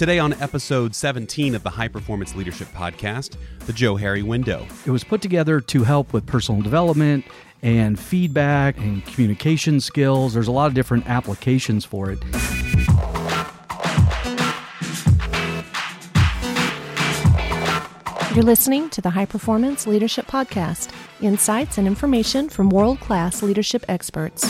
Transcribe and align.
Today, 0.00 0.18
on 0.18 0.32
episode 0.40 0.94
17 0.94 1.54
of 1.54 1.62
the 1.62 1.68
High 1.68 1.88
Performance 1.88 2.34
Leadership 2.34 2.68
Podcast, 2.68 3.36
the 3.66 3.72
Joe 3.74 3.96
Harry 3.96 4.22
Window. 4.22 4.66
It 4.86 4.90
was 4.92 5.04
put 5.04 5.20
together 5.20 5.60
to 5.60 5.84
help 5.84 6.14
with 6.14 6.24
personal 6.24 6.62
development 6.62 7.26
and 7.60 8.00
feedback 8.00 8.78
and 8.78 9.04
communication 9.04 9.78
skills. 9.78 10.32
There's 10.32 10.48
a 10.48 10.52
lot 10.52 10.68
of 10.68 10.72
different 10.72 11.06
applications 11.06 11.84
for 11.84 12.10
it. 12.10 12.18
You're 18.34 18.44
listening 18.44 18.88
to 18.88 19.02
the 19.02 19.10
High 19.10 19.26
Performance 19.26 19.86
Leadership 19.86 20.26
Podcast 20.26 20.90
insights 21.20 21.76
and 21.76 21.86
information 21.86 22.48
from 22.48 22.70
world 22.70 23.00
class 23.00 23.42
leadership 23.42 23.84
experts. 23.86 24.46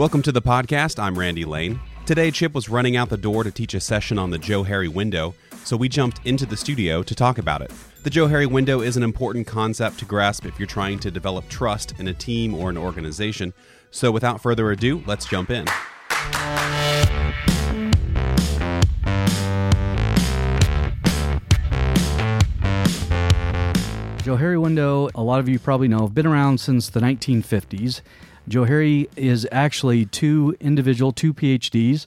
Welcome 0.00 0.22
to 0.22 0.32
the 0.32 0.40
podcast. 0.40 0.98
I'm 0.98 1.18
Randy 1.18 1.44
Lane. 1.44 1.78
Today, 2.06 2.30
Chip 2.30 2.54
was 2.54 2.70
running 2.70 2.96
out 2.96 3.10
the 3.10 3.18
door 3.18 3.44
to 3.44 3.50
teach 3.50 3.74
a 3.74 3.80
session 3.80 4.18
on 4.18 4.30
the 4.30 4.38
Joe 4.38 4.62
Harry 4.62 4.88
window, 4.88 5.34
so 5.62 5.76
we 5.76 5.90
jumped 5.90 6.26
into 6.26 6.46
the 6.46 6.56
studio 6.56 7.02
to 7.02 7.14
talk 7.14 7.36
about 7.36 7.60
it. 7.60 7.70
The 8.02 8.08
Joe 8.08 8.26
Harry 8.26 8.46
window 8.46 8.80
is 8.80 8.96
an 8.96 9.02
important 9.02 9.46
concept 9.46 9.98
to 9.98 10.06
grasp 10.06 10.46
if 10.46 10.58
you're 10.58 10.66
trying 10.66 11.00
to 11.00 11.10
develop 11.10 11.50
trust 11.50 12.00
in 12.00 12.08
a 12.08 12.14
team 12.14 12.54
or 12.54 12.70
an 12.70 12.78
organization. 12.78 13.52
So, 13.90 14.10
without 14.10 14.40
further 14.40 14.70
ado, 14.70 15.04
let's 15.06 15.26
jump 15.26 15.50
in. 15.50 15.66
Joe 24.24 24.36
Harry 24.36 24.56
window, 24.56 25.10
a 25.14 25.22
lot 25.22 25.40
of 25.40 25.48
you 25.48 25.58
probably 25.58 25.88
know, 25.88 26.00
have 26.00 26.14
been 26.14 26.26
around 26.26 26.58
since 26.58 26.88
the 26.88 27.00
1950s. 27.00 28.00
Joe 28.50 28.64
Harry 28.64 29.08
is 29.16 29.46
actually 29.52 30.06
two 30.06 30.56
individual, 30.60 31.12
two 31.12 31.32
PhDs. 31.32 32.06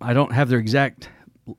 I 0.00 0.12
don't 0.12 0.32
have 0.32 0.48
their 0.48 0.58
exact 0.58 1.08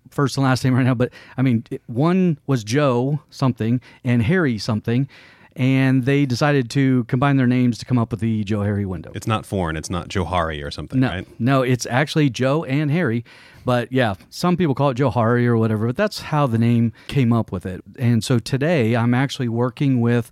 first 0.10 0.36
and 0.36 0.44
last 0.44 0.64
name 0.64 0.74
right 0.74 0.84
now, 0.84 0.94
but 0.94 1.12
I 1.38 1.42
mean, 1.42 1.64
one 1.88 2.38
was 2.46 2.64
Joe 2.64 3.22
something 3.30 3.80
and 4.04 4.22
Harry 4.22 4.58
something, 4.58 5.08
and 5.56 6.04
they 6.04 6.26
decided 6.26 6.70
to 6.72 7.06
combine 7.06 7.38
their 7.38 7.48
names 7.48 7.78
to 7.78 7.86
come 7.86 7.98
up 7.98 8.12
with 8.12 8.20
the 8.20 8.44
Joe 8.44 8.62
Harry 8.62 8.86
window. 8.86 9.14
It's 9.16 9.28
not 9.28 9.46
foreign, 9.46 9.78
it's 9.78 9.90
not 9.90 10.10
Johari 10.10 10.66
or 10.66 10.70
something, 10.70 11.00
no, 11.00 11.08
right? 11.08 11.28
no, 11.40 11.62
it's 11.62 11.86
actually 11.86 12.30
Joe 12.30 12.66
and 12.66 12.92
Harry. 12.92 13.24
But 13.64 13.92
yeah, 13.92 14.16
some 14.30 14.58
people 14.58 14.76
call 14.76 14.90
it 14.90 14.96
Joe 14.96 15.12
Harry 15.12 15.48
or 15.48 15.56
whatever, 15.56 15.88
but 15.88 15.96
that's 15.96 16.20
how 16.20 16.46
the 16.46 16.58
name 16.58 16.92
came 17.08 17.32
up 17.32 17.54
with 17.54 17.66
it. 17.66 17.84
And 17.98 18.22
so 18.24 18.38
today 18.38 18.98
I'm 18.98 19.14
actually 19.14 19.48
working 19.48 20.02
with 20.02 20.30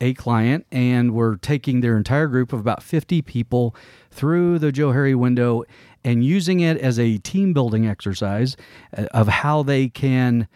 a 0.00 0.14
client 0.14 0.66
and 0.72 1.12
we're 1.12 1.36
taking 1.36 1.80
their 1.80 1.96
entire 1.96 2.26
group 2.26 2.52
of 2.52 2.60
about 2.60 2.82
50 2.82 3.22
people 3.22 3.74
through 4.10 4.58
the 4.58 4.72
Joe 4.72 4.92
Harry 4.92 5.14
window 5.14 5.64
and 6.04 6.24
using 6.24 6.60
it 6.60 6.76
as 6.78 6.98
a 6.98 7.18
team 7.18 7.52
building 7.52 7.86
exercise 7.86 8.56
uh, 8.96 9.06
of 9.12 9.28
how 9.28 9.62
they 9.62 9.88
can 9.88 10.48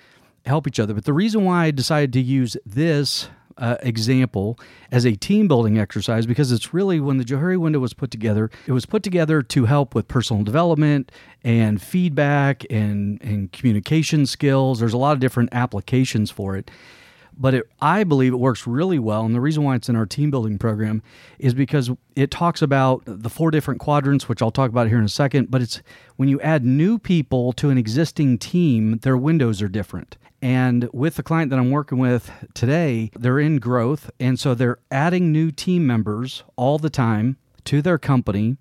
help 0.44 0.66
each 0.66 0.80
other. 0.80 0.94
But 0.94 1.04
the 1.04 1.12
reason 1.12 1.44
why 1.44 1.66
I 1.66 1.70
decided 1.70 2.12
to 2.14 2.20
use 2.20 2.56
this 2.66 3.28
uh, 3.58 3.76
example 3.82 4.58
as 4.92 5.04
a 5.04 5.16
team 5.16 5.48
building 5.48 5.78
exercise 5.78 6.26
because 6.26 6.52
it's 6.52 6.72
really 6.72 7.00
when 7.00 7.16
the 7.18 7.24
Johari 7.24 7.58
window 7.58 7.80
was 7.80 7.92
put 7.92 8.10
together, 8.10 8.50
it 8.66 8.72
was 8.72 8.86
put 8.86 9.02
together 9.02 9.42
to 9.42 9.64
help 9.64 9.94
with 9.94 10.06
personal 10.06 10.44
development 10.44 11.10
and 11.42 11.82
feedback 11.82 12.64
and, 12.70 13.20
and 13.22 13.50
communication 13.52 14.26
skills. 14.26 14.78
There's 14.78 14.92
a 14.92 14.98
lot 14.98 15.12
of 15.12 15.20
different 15.20 15.50
applications 15.52 16.30
for 16.30 16.56
it 16.56 16.70
but 17.38 17.54
it, 17.54 17.68
I 17.80 18.04
believe 18.04 18.32
it 18.32 18.38
works 18.38 18.66
really 18.66 18.98
well. 18.98 19.24
And 19.24 19.34
the 19.34 19.40
reason 19.40 19.62
why 19.62 19.76
it's 19.76 19.88
in 19.88 19.96
our 19.96 20.06
team 20.06 20.30
building 20.30 20.58
program 20.58 21.02
is 21.38 21.54
because 21.54 21.90
it 22.16 22.30
talks 22.30 22.60
about 22.60 23.02
the 23.06 23.30
four 23.30 23.50
different 23.50 23.80
quadrants, 23.80 24.28
which 24.28 24.42
I'll 24.42 24.50
talk 24.50 24.70
about 24.70 24.88
here 24.88 24.98
in 24.98 25.04
a 25.04 25.08
second. 25.08 25.50
But 25.50 25.62
it's 25.62 25.80
when 26.16 26.28
you 26.28 26.40
add 26.40 26.64
new 26.64 26.98
people 26.98 27.52
to 27.54 27.70
an 27.70 27.78
existing 27.78 28.38
team, 28.38 28.98
their 28.98 29.16
windows 29.16 29.62
are 29.62 29.68
different. 29.68 30.16
And 30.40 30.88
with 30.92 31.16
the 31.16 31.22
client 31.22 31.50
that 31.50 31.58
I'm 31.58 31.70
working 31.70 31.98
with 31.98 32.30
today, 32.54 33.10
they're 33.18 33.40
in 33.40 33.58
growth. 33.58 34.10
And 34.20 34.38
so 34.38 34.54
they're 34.54 34.78
adding 34.90 35.32
new 35.32 35.50
team 35.50 35.86
members 35.86 36.44
all 36.56 36.78
the 36.78 36.90
time 36.90 37.36
to 37.64 37.82
their 37.82 37.98
company. 37.98 38.56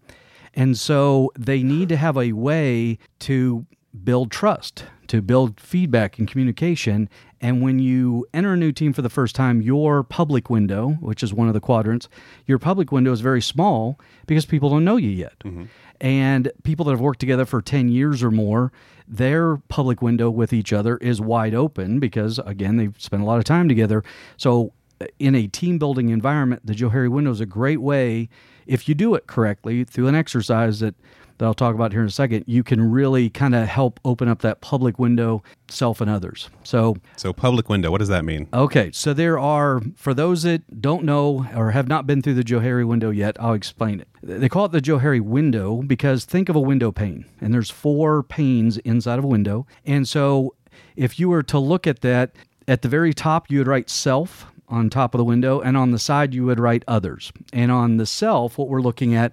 And 0.53 0.77
so 0.77 1.31
they 1.37 1.61
need 1.61 1.89
to 1.89 1.97
have 1.97 2.17
a 2.17 2.31
way 2.31 2.97
to 3.19 3.65
build 4.03 4.31
trust, 4.31 4.85
to 5.07 5.21
build 5.21 5.59
feedback 5.59 6.17
and 6.17 6.27
communication. 6.27 7.09
And 7.41 7.61
when 7.61 7.79
you 7.79 8.25
enter 8.33 8.53
a 8.53 8.57
new 8.57 8.71
team 8.71 8.93
for 8.93 9.01
the 9.01 9.09
first 9.09 9.35
time, 9.35 9.61
your 9.61 10.03
public 10.03 10.49
window, 10.49 10.97
which 10.99 11.21
is 11.21 11.33
one 11.33 11.47
of 11.47 11.53
the 11.53 11.59
quadrants, 11.59 12.09
your 12.45 12.57
public 12.57 12.91
window 12.91 13.11
is 13.11 13.21
very 13.21 13.41
small 13.41 13.99
because 14.25 14.45
people 14.45 14.69
don't 14.69 14.83
know 14.83 14.97
you 14.97 15.09
yet. 15.09 15.39
Mm-hmm. 15.39 15.65
And 16.01 16.51
people 16.63 16.85
that 16.85 16.91
have 16.91 16.99
worked 16.99 17.19
together 17.19 17.45
for 17.45 17.61
10 17.61 17.89
years 17.89 18.23
or 18.23 18.31
more, 18.31 18.71
their 19.07 19.57
public 19.57 20.01
window 20.01 20.29
with 20.29 20.53
each 20.53 20.73
other 20.73 20.97
is 20.97 21.21
wide 21.21 21.53
open 21.53 21.99
because, 21.99 22.39
again, 22.39 22.77
they've 22.77 22.95
spent 22.99 23.23
a 23.23 23.25
lot 23.25 23.37
of 23.37 23.45
time 23.45 23.67
together. 23.67 24.03
So, 24.35 24.73
uh, 24.99 25.05
in 25.19 25.35
a 25.35 25.47
team 25.47 25.77
building 25.77 26.09
environment, 26.09 26.65
the 26.65 26.75
Joe 26.75 26.89
Harry 26.89 27.09
window 27.09 27.31
is 27.31 27.39
a 27.39 27.45
great 27.45 27.81
way, 27.81 28.29
if 28.65 28.89
you 28.89 28.95
do 28.95 29.15
it 29.15 29.27
correctly 29.27 29.83
through 29.83 30.07
an 30.07 30.15
exercise 30.15 30.81
that 30.81 30.95
that 31.37 31.45
I'll 31.45 31.53
talk 31.53 31.75
about 31.75 31.91
here 31.91 32.01
in 32.01 32.07
a 32.07 32.11
second, 32.11 32.43
you 32.47 32.63
can 32.63 32.91
really 32.91 33.29
kind 33.29 33.55
of 33.55 33.67
help 33.67 33.99
open 34.03 34.27
up 34.27 34.41
that 34.41 34.61
public 34.61 34.97
window, 34.97 35.43
self 35.69 36.01
and 36.01 36.09
others. 36.09 36.49
So, 36.63 36.97
so 37.15 37.33
public 37.33 37.69
window, 37.69 37.91
what 37.91 37.99
does 37.99 38.07
that 38.07 38.25
mean? 38.25 38.47
Okay, 38.53 38.91
so 38.91 39.13
there 39.13 39.37
are 39.39 39.81
for 39.95 40.13
those 40.13 40.43
that 40.43 40.81
don't 40.81 41.03
know 41.03 41.47
or 41.55 41.71
have 41.71 41.87
not 41.87 42.07
been 42.07 42.21
through 42.21 42.35
the 42.35 42.43
Joe 42.43 42.59
Harry 42.59 42.85
window 42.85 43.09
yet, 43.09 43.37
I'll 43.39 43.53
explain 43.53 43.99
it. 43.99 44.07
They 44.21 44.49
call 44.49 44.65
it 44.65 44.71
the 44.71 44.81
Joe 44.81 44.97
Harry 44.97 45.19
window 45.19 45.81
because 45.83 46.25
think 46.25 46.49
of 46.49 46.55
a 46.55 46.61
window 46.61 46.91
pane, 46.91 47.25
and 47.39 47.53
there's 47.53 47.69
four 47.69 48.23
panes 48.23 48.77
inside 48.79 49.19
of 49.19 49.25
a 49.25 49.27
window, 49.27 49.67
and 49.85 50.07
so 50.07 50.55
if 50.95 51.19
you 51.19 51.29
were 51.29 51.43
to 51.43 51.59
look 51.59 51.87
at 51.87 52.01
that, 52.01 52.31
at 52.67 52.81
the 52.81 52.89
very 52.89 53.13
top 53.13 53.49
you 53.49 53.59
would 53.59 53.67
write 53.67 53.89
self 53.89 54.47
on 54.69 54.89
top 54.89 55.13
of 55.13 55.17
the 55.17 55.23
window, 55.23 55.61
and 55.61 55.77
on 55.77 55.91
the 55.91 55.99
side 55.99 56.33
you 56.33 56.45
would 56.45 56.59
write 56.59 56.83
others, 56.87 57.31
and 57.53 57.71
on 57.71 57.97
the 57.97 58.05
self, 58.05 58.57
what 58.57 58.67
we're 58.67 58.81
looking 58.81 59.15
at 59.15 59.31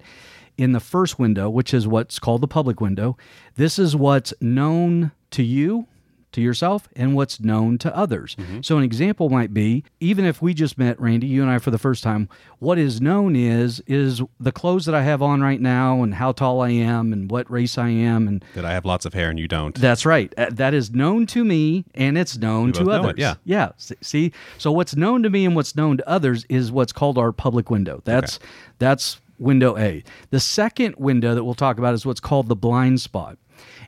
in 0.57 0.71
the 0.71 0.79
first 0.79 1.19
window, 1.19 1.49
which 1.49 1.73
is 1.73 1.87
what's 1.87 2.19
called 2.19 2.41
the 2.41 2.47
public 2.47 2.81
window, 2.81 3.17
this 3.55 3.79
is 3.79 3.95
what's 3.95 4.33
known 4.41 5.11
to 5.31 5.43
you, 5.43 5.87
to 6.31 6.41
yourself, 6.41 6.89
and 6.95 7.15
what's 7.15 7.39
known 7.39 7.77
to 7.77 7.95
others. 7.95 8.35
Mm-hmm. 8.35 8.59
So, 8.61 8.77
an 8.77 8.83
example 8.83 9.29
might 9.29 9.53
be 9.53 9.85
even 10.01 10.25
if 10.25 10.41
we 10.41 10.53
just 10.53 10.77
met, 10.77 10.99
Randy, 10.99 11.27
you 11.27 11.41
and 11.41 11.49
I 11.49 11.59
for 11.59 11.71
the 11.71 11.77
first 11.77 12.03
time, 12.03 12.27
what 12.59 12.77
is 12.77 12.99
known 12.99 13.35
is 13.35 13.81
is 13.87 14.21
the 14.39 14.51
clothes 14.51 14.85
that 14.85 14.93
I 14.93 15.01
have 15.03 15.21
on 15.21 15.41
right 15.41 15.61
now, 15.61 16.03
and 16.03 16.13
how 16.13 16.33
tall 16.33 16.61
I 16.61 16.69
am, 16.71 17.13
and 17.13 17.31
what 17.31 17.49
race 17.49 17.77
I 17.77 17.89
am, 17.89 18.27
and 18.27 18.43
that 18.53 18.65
I 18.65 18.73
have 18.73 18.85
lots 18.85 19.05
of 19.05 19.13
hair 19.13 19.29
and 19.29 19.39
you 19.39 19.47
don't. 19.47 19.75
That's 19.75 20.05
right. 20.05 20.33
Uh, 20.37 20.47
that 20.51 20.73
is 20.73 20.91
known 20.91 21.25
to 21.27 21.45
me, 21.45 21.85
and 21.95 22.17
it's 22.17 22.37
known 22.37 22.67
we 22.67 22.73
to 22.73 22.91
others. 22.91 23.11
It, 23.11 23.19
yeah, 23.19 23.35
yeah. 23.45 23.71
See, 23.77 24.33
so 24.57 24.71
what's 24.73 24.95
known 24.95 25.23
to 25.23 25.29
me 25.29 25.45
and 25.45 25.55
what's 25.55 25.75
known 25.75 25.97
to 25.97 26.09
others 26.09 26.45
is 26.49 26.71
what's 26.71 26.91
called 26.91 27.17
our 27.17 27.31
public 27.31 27.69
window. 27.69 28.01
That's 28.03 28.37
okay. 28.37 28.47
that's 28.79 29.21
window 29.37 29.77
A. 29.77 30.03
The 30.29 30.39
second 30.39 30.95
window 30.97 31.35
that 31.35 31.43
we'll 31.43 31.53
talk 31.55 31.77
about 31.77 31.93
is 31.93 32.05
what's 32.05 32.19
called 32.19 32.47
the 32.47 32.55
blind 32.55 33.01
spot. 33.01 33.37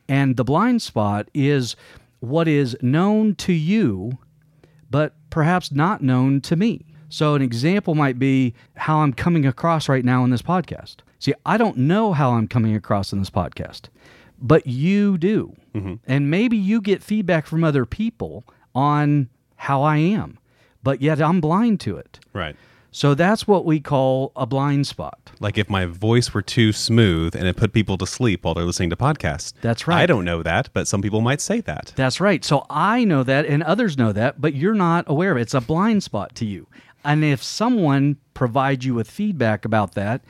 And 0.07 0.37
the 0.37 0.43
blind 0.43 0.81
spot 0.81 1.29
is 1.33 1.75
what 2.19 2.47
is 2.47 2.75
known 2.81 3.35
to 3.35 3.53
you, 3.53 4.17
but 4.89 5.13
perhaps 5.29 5.71
not 5.71 6.01
known 6.01 6.41
to 6.41 6.55
me. 6.55 6.85
So, 7.09 7.35
an 7.35 7.41
example 7.41 7.95
might 7.95 8.19
be 8.19 8.53
how 8.75 8.99
I'm 8.99 9.13
coming 9.13 9.45
across 9.45 9.87
right 9.87 10.03
now 10.03 10.23
in 10.23 10.29
this 10.29 10.41
podcast. 10.41 10.97
See, 11.19 11.33
I 11.45 11.57
don't 11.57 11.77
know 11.77 12.13
how 12.13 12.31
I'm 12.31 12.47
coming 12.47 12.75
across 12.75 13.13
in 13.13 13.19
this 13.19 13.29
podcast, 13.29 13.83
but 14.39 14.67
you 14.67 15.17
do. 15.17 15.55
Mm-hmm. 15.73 15.95
And 16.05 16.29
maybe 16.29 16.57
you 16.57 16.81
get 16.81 17.01
feedback 17.01 17.47
from 17.47 17.63
other 17.63 17.85
people 17.85 18.43
on 18.75 19.29
how 19.55 19.83
I 19.83 19.97
am, 19.97 20.37
but 20.83 21.01
yet 21.01 21.21
I'm 21.21 21.39
blind 21.39 21.79
to 21.81 21.97
it. 21.97 22.19
Right. 22.33 22.55
So 22.91 23.13
that's 23.13 23.47
what 23.47 23.65
we 23.65 23.79
call 23.79 24.31
a 24.35 24.45
blind 24.45 24.87
spot. 24.87 25.31
Like 25.39 25.57
if 25.57 25.69
my 25.69 25.85
voice 25.85 26.33
were 26.33 26.41
too 26.41 26.71
smooth 26.71 27.35
and 27.35 27.47
it 27.47 27.55
put 27.55 27.73
people 27.73 27.97
to 27.99 28.07
sleep 28.07 28.43
while 28.43 28.53
they're 28.53 28.63
listening 28.63 28.89
to 28.89 28.95
podcasts. 28.95 29.53
That's 29.61 29.87
right. 29.87 30.01
I 30.01 30.05
don't 30.05 30.25
know 30.25 30.41
that, 30.43 30.69
but 30.73 30.87
some 30.87 31.01
people 31.01 31.21
might 31.21 31.41
say 31.41 31.61
that. 31.61 31.93
That's 31.95 32.19
right. 32.19 32.43
So 32.43 32.65
I 32.69 33.03
know 33.03 33.23
that 33.23 33.45
and 33.45 33.61
others 33.63 33.97
know 33.97 34.11
that, 34.13 34.41
but 34.41 34.55
you're 34.55 34.73
not 34.73 35.05
aware 35.07 35.31
of 35.31 35.37
it. 35.37 35.41
It's 35.41 35.53
a 35.53 35.61
blind 35.61 36.03
spot 36.03 36.33
to 36.35 36.45
you. 36.45 36.67
And 37.03 37.23
if 37.23 37.43
someone 37.43 38.17
provides 38.33 38.85
you 38.85 38.93
with 38.93 39.09
feedback 39.09 39.63
about 39.63 39.93
that, 39.93 40.21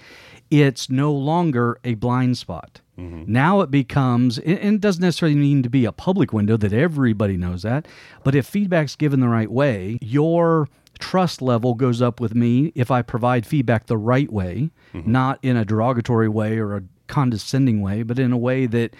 it's 0.49 0.89
no 0.89 1.11
longer 1.11 1.79
a 1.83 1.95
blind 1.95 2.37
spot. 2.37 2.81
Mm-hmm. 2.97 3.31
Now 3.31 3.61
it 3.61 3.69
becomes, 3.69 4.39
and 4.39 4.75
it 4.75 4.81
doesn't 4.81 5.01
necessarily 5.01 5.35
need 5.35 5.63
to 5.63 5.69
be 5.69 5.85
a 5.85 5.91
public 5.91 6.33
window 6.33 6.57
that 6.57 6.73
everybody 6.73 7.37
knows 7.37 7.61
that, 7.61 7.87
but 8.23 8.33
if 8.33 8.45
feedback's 8.45 8.95
given 8.95 9.19
the 9.19 9.27
right 9.27 9.51
way, 9.51 9.99
your 10.01 10.67
trust 10.97 11.41
level 11.41 11.73
goes 11.73 12.01
up 12.01 12.19
with 12.19 12.35
me 12.35 12.71
if 12.75 12.91
I 12.91 13.01
provide 13.01 13.45
feedback 13.45 13.85
the 13.87 13.97
right 13.97 14.31
way, 14.31 14.69
mm-hmm. 14.93 15.11
not 15.11 15.39
in 15.41 15.57
a 15.57 15.65
derogatory 15.65 16.29
way 16.29 16.57
or 16.57 16.75
a 16.75 16.83
condescending 17.07 17.81
way, 17.81 18.03
but 18.03 18.19
in 18.19 18.31
a 18.31 18.37
way 18.37 18.65
that 18.65 18.93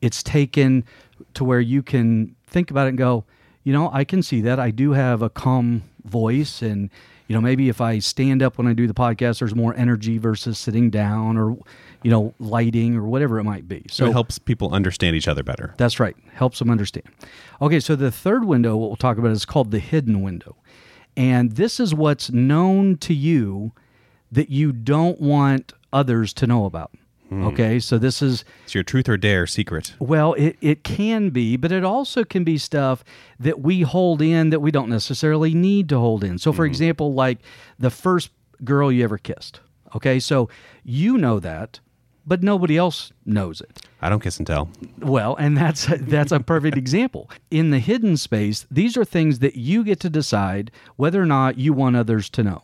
it's 0.00 0.22
taken 0.22 0.84
to 1.34 1.44
where 1.44 1.60
you 1.60 1.82
can 1.82 2.34
think 2.46 2.70
about 2.70 2.86
it 2.86 2.90
and 2.90 2.98
go, 2.98 3.24
you 3.62 3.72
know, 3.72 3.90
I 3.92 4.04
can 4.04 4.22
see 4.22 4.40
that. 4.42 4.60
I 4.60 4.70
do 4.70 4.92
have 4.92 5.22
a 5.22 5.30
calm 5.30 5.82
voice 6.04 6.60
and 6.60 6.90
you 7.28 7.34
know 7.34 7.40
maybe 7.40 7.70
if 7.70 7.80
i 7.80 7.98
stand 7.98 8.42
up 8.42 8.58
when 8.58 8.66
i 8.66 8.74
do 8.74 8.86
the 8.86 8.92
podcast 8.92 9.38
there's 9.38 9.54
more 9.54 9.74
energy 9.74 10.18
versus 10.18 10.58
sitting 10.58 10.90
down 10.90 11.38
or 11.38 11.56
you 12.02 12.10
know 12.10 12.34
lighting 12.38 12.94
or 12.94 13.04
whatever 13.04 13.38
it 13.38 13.44
might 13.44 13.66
be 13.66 13.82
So 13.88 14.04
it 14.04 14.12
helps 14.12 14.38
people 14.38 14.74
understand 14.74 15.16
each 15.16 15.26
other 15.26 15.42
better. 15.42 15.72
that's 15.78 15.98
right. 15.98 16.14
Helps 16.34 16.58
them 16.58 16.68
understand. 16.68 17.06
Okay, 17.62 17.80
so 17.80 17.96
the 17.96 18.10
third 18.10 18.44
window, 18.44 18.76
what 18.76 18.88
we'll 18.90 18.96
talk 18.96 19.16
about, 19.16 19.30
is 19.30 19.46
called 19.46 19.70
the 19.70 19.78
hidden 19.78 20.20
window. 20.20 20.56
And 21.16 21.52
this 21.52 21.78
is 21.78 21.94
what's 21.94 22.30
known 22.30 22.96
to 22.98 23.14
you 23.14 23.72
that 24.32 24.50
you 24.50 24.72
don't 24.72 25.20
want 25.20 25.72
others 25.92 26.32
to 26.34 26.46
know 26.46 26.64
about. 26.64 26.90
Hmm. 27.28 27.46
Okay, 27.46 27.78
so 27.80 27.98
this 27.98 28.20
is, 28.20 28.44
It's 28.64 28.74
your 28.74 28.84
truth 28.84 29.08
or 29.08 29.16
dare 29.16 29.46
secret. 29.46 29.94
well, 29.98 30.34
it, 30.34 30.56
it 30.60 30.84
can 30.84 31.30
be, 31.30 31.56
but 31.56 31.72
it 31.72 31.84
also 31.84 32.24
can 32.24 32.44
be 32.44 32.58
stuff 32.58 33.02
that 33.40 33.60
we 33.60 33.80
hold 33.80 34.20
in 34.20 34.50
that 34.50 34.60
we 34.60 34.70
don't 34.70 34.90
necessarily 34.90 35.54
need 35.54 35.88
to 35.88 35.98
hold 35.98 36.22
in. 36.22 36.38
So, 36.38 36.52
for 36.52 36.66
hmm. 36.66 36.70
example, 36.70 37.14
like 37.14 37.38
the 37.78 37.90
first 37.90 38.30
girl 38.62 38.92
you 38.92 39.04
ever 39.04 39.18
kissed. 39.18 39.60
Okay, 39.96 40.18
so 40.18 40.48
you 40.82 41.16
know 41.16 41.38
that, 41.40 41.80
but 42.26 42.42
nobody 42.42 42.76
else 42.76 43.12
knows 43.24 43.60
it. 43.60 43.82
I 44.00 44.08
don't 44.08 44.20
kiss 44.20 44.38
and 44.38 44.46
tell. 44.46 44.68
Well, 44.98 45.36
and 45.36 45.56
that's 45.56 45.86
that's 46.00 46.32
a 46.32 46.40
perfect 46.40 46.76
example. 46.76 47.30
In 47.50 47.70
the 47.70 47.78
hidden 47.78 48.16
space, 48.16 48.66
these 48.70 48.96
are 48.96 49.04
things 49.04 49.38
that 49.38 49.56
you 49.56 49.84
get 49.84 50.00
to 50.00 50.10
decide 50.10 50.70
whether 50.96 51.20
or 51.20 51.26
not 51.26 51.58
you 51.58 51.72
want 51.72 51.96
others 51.96 52.28
to 52.30 52.42
know. 52.42 52.62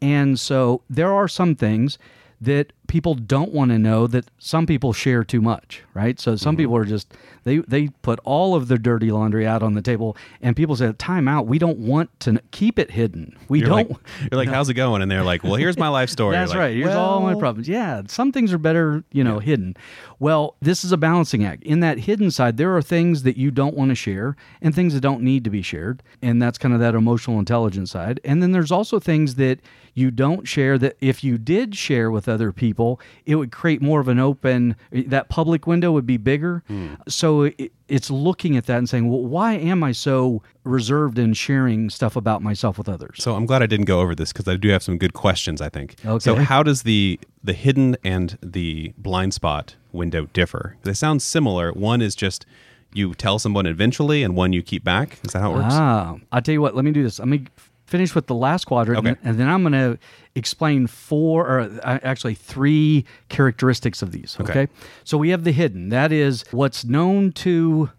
And 0.00 0.38
so 0.38 0.82
there 0.88 1.12
are 1.12 1.28
some 1.28 1.54
things 1.54 1.98
that 2.40 2.72
people 2.88 3.14
don't 3.14 3.52
want 3.52 3.70
to 3.70 3.78
know 3.78 4.06
that 4.06 4.30
some 4.38 4.66
people 4.66 4.92
share 4.92 5.22
too 5.22 5.40
much, 5.40 5.82
right? 5.94 6.18
So 6.18 6.36
some 6.36 6.54
mm-hmm. 6.54 6.62
people 6.62 6.76
are 6.76 6.84
just 6.84 7.12
they 7.44 7.58
they 7.58 7.88
put 8.02 8.18
all 8.24 8.54
of 8.54 8.68
their 8.68 8.78
dirty 8.78 9.10
laundry 9.10 9.46
out 9.46 9.62
on 9.62 9.74
the 9.74 9.82
table 9.82 10.16
and 10.40 10.56
people 10.56 10.76
say 10.76 10.92
time 10.94 11.28
out, 11.28 11.46
we 11.46 11.58
don't 11.58 11.78
want 11.78 12.18
to 12.20 12.40
keep 12.50 12.78
it 12.78 12.90
hidden. 12.92 13.36
We 13.48 13.60
You're 13.60 13.68
don't 13.68 13.90
like, 13.90 14.00
you're 14.30 14.38
like, 14.38 14.48
how's 14.54 14.68
it 14.68 14.74
going? 14.74 15.02
And 15.02 15.10
they're 15.10 15.22
like, 15.22 15.42
well, 15.42 15.56
here's 15.56 15.76
my 15.76 15.88
life 15.88 16.10
story. 16.10 16.34
That's 16.34 16.50
like, 16.50 16.58
right. 16.58 16.76
Here's 16.76 16.94
all 16.94 17.20
my 17.20 17.34
problems. 17.34 17.68
Yeah, 17.68 18.02
some 18.06 18.32
things 18.32 18.52
are 18.52 18.58
better, 18.58 19.04
you 19.12 19.24
know, 19.24 19.38
hidden. 19.38 19.76
Well, 20.20 20.56
this 20.60 20.84
is 20.84 20.90
a 20.90 20.96
balancing 20.96 21.44
act. 21.44 21.62
In 21.62 21.80
that 21.80 21.98
hidden 21.98 22.30
side, 22.30 22.56
there 22.56 22.76
are 22.76 22.82
things 22.82 23.22
that 23.22 23.36
you 23.36 23.50
don't 23.50 23.76
want 23.76 23.90
to 23.90 23.94
share 23.94 24.36
and 24.60 24.74
things 24.74 24.94
that 24.94 25.00
don't 25.00 25.22
need 25.22 25.44
to 25.44 25.50
be 25.50 25.62
shared. 25.62 26.02
And 26.22 26.40
that's 26.42 26.58
kind 26.58 26.74
of 26.74 26.80
that 26.80 26.94
emotional 26.94 27.38
intelligence 27.38 27.90
side. 27.90 28.20
And 28.24 28.42
then 28.42 28.52
there's 28.52 28.72
also 28.72 28.98
things 28.98 29.36
that 29.36 29.60
you 29.94 30.10
don't 30.10 30.46
share 30.46 30.78
that 30.78 30.96
if 31.00 31.22
you 31.24 31.38
did 31.38 31.76
share 31.76 32.10
with 32.10 32.27
other 32.28 32.52
people, 32.52 33.00
it 33.26 33.36
would 33.36 33.52
create 33.52 33.82
more 33.82 34.00
of 34.00 34.08
an 34.08 34.18
open, 34.18 34.76
that 34.92 35.28
public 35.28 35.66
window 35.66 35.92
would 35.92 36.06
be 36.06 36.16
bigger. 36.16 36.62
So 37.08 37.42
it, 37.42 37.72
it's 37.88 38.10
looking 38.10 38.56
at 38.56 38.66
that 38.66 38.78
and 38.78 38.88
saying, 38.88 39.08
well, 39.08 39.22
why 39.22 39.54
am 39.54 39.82
I 39.82 39.92
so 39.92 40.42
reserved 40.64 41.18
in 41.18 41.32
sharing 41.34 41.90
stuff 41.90 42.16
about 42.16 42.42
myself 42.42 42.76
with 42.78 42.88
others? 42.88 43.16
So 43.18 43.34
I'm 43.34 43.46
glad 43.46 43.62
I 43.62 43.66
didn't 43.66 43.86
go 43.86 44.00
over 44.00 44.14
this 44.14 44.32
because 44.32 44.46
I 44.46 44.56
do 44.56 44.68
have 44.68 44.82
some 44.82 44.98
good 44.98 45.14
questions. 45.14 45.60
I 45.60 45.68
think. 45.68 45.96
Okay. 46.04 46.22
So 46.22 46.34
how 46.36 46.62
does 46.62 46.82
the 46.82 47.18
the 47.42 47.52
hidden 47.54 47.96
and 48.04 48.38
the 48.42 48.92
blind 48.98 49.34
spot 49.34 49.76
window 49.92 50.26
differ? 50.32 50.76
They 50.82 50.92
sound 50.92 51.22
similar. 51.22 51.72
One 51.72 52.02
is 52.02 52.14
just 52.14 52.44
you 52.92 53.14
tell 53.14 53.38
someone 53.38 53.66
eventually, 53.66 54.22
and 54.22 54.34
one 54.34 54.52
you 54.52 54.62
keep 54.62 54.84
back. 54.84 55.18
Is 55.24 55.32
that 55.32 55.40
how 55.40 55.52
it 55.52 55.54
works? 55.56 55.74
Ah, 55.74 56.16
I'll 56.32 56.42
tell 56.42 56.52
you 56.52 56.60
what. 56.60 56.74
Let 56.74 56.84
me 56.84 56.90
do 56.90 57.02
this. 57.02 57.18
Let 57.18 57.28
me 57.28 57.44
finish 57.88 58.14
with 58.14 58.26
the 58.26 58.34
last 58.34 58.66
quadrant, 58.66 58.98
Okay. 59.06 59.18
and, 59.24 59.38
then 59.40 59.48
I'm 59.48 59.62
going 59.62 59.72
to 59.72 59.98
explain 60.34 60.86
four, 60.86 61.48
or 61.48 61.60
uh, 61.60 61.98
actually 62.02 62.34
three 62.34 63.04
characteristics 63.30 64.02
of 64.02 64.12
these. 64.12 64.36
Okay. 64.40 64.50
Okay? 64.50 64.72
So 65.04 65.16
we 65.16 65.30
have 65.30 65.44
the 65.44 65.52
hidden. 65.52 65.88
That 65.88 66.12
is 66.12 66.44
what's 66.50 66.84
known 66.84 67.32
to 67.32 67.90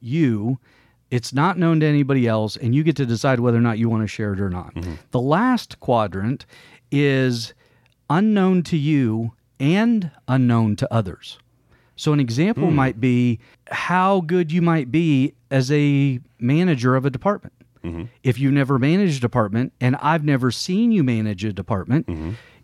you. 0.00 0.58
It's 1.10 1.32
not 1.32 1.58
known 1.58 1.80
to 1.80 1.86
anybody 1.86 2.26
else, 2.26 2.56
and 2.56 2.74
you 2.74 2.82
get 2.82 2.96
to 2.96 3.06
decide 3.06 3.40
whether 3.40 3.58
or 3.58 3.62
not 3.62 3.78
you 3.78 3.88
want 3.88 4.02
to 4.02 4.08
share 4.08 4.32
it 4.32 4.40
or 4.40 4.50
not. 4.50 4.74
The 5.10 5.20
last 5.20 5.78
quadrant 5.80 6.46
is 6.90 7.52
unknown 8.08 8.62
to 8.64 8.76
you 8.78 9.32
and 9.60 10.10
unknown 10.26 10.76
to 10.76 10.92
others. 10.92 11.38
So, 11.96 12.12
an 12.12 12.20
example 12.20 12.70
might 12.70 13.00
be 13.00 13.40
how 13.70 14.20
good 14.20 14.52
you 14.52 14.62
might 14.62 14.90
be 14.92 15.34
as 15.50 15.70
a 15.72 16.20
manager 16.38 16.94
of 16.94 17.04
a 17.04 17.10
department. 17.10 17.52
If 18.22 18.38
you've 18.38 18.52
never 18.52 18.78
managed 18.78 19.18
a 19.18 19.20
department 19.20 19.72
and 19.80 19.96
I've 19.96 20.24
never 20.24 20.50
seen 20.50 20.92
you 20.92 21.02
manage 21.04 21.44
a 21.44 21.52
department, 21.52 22.08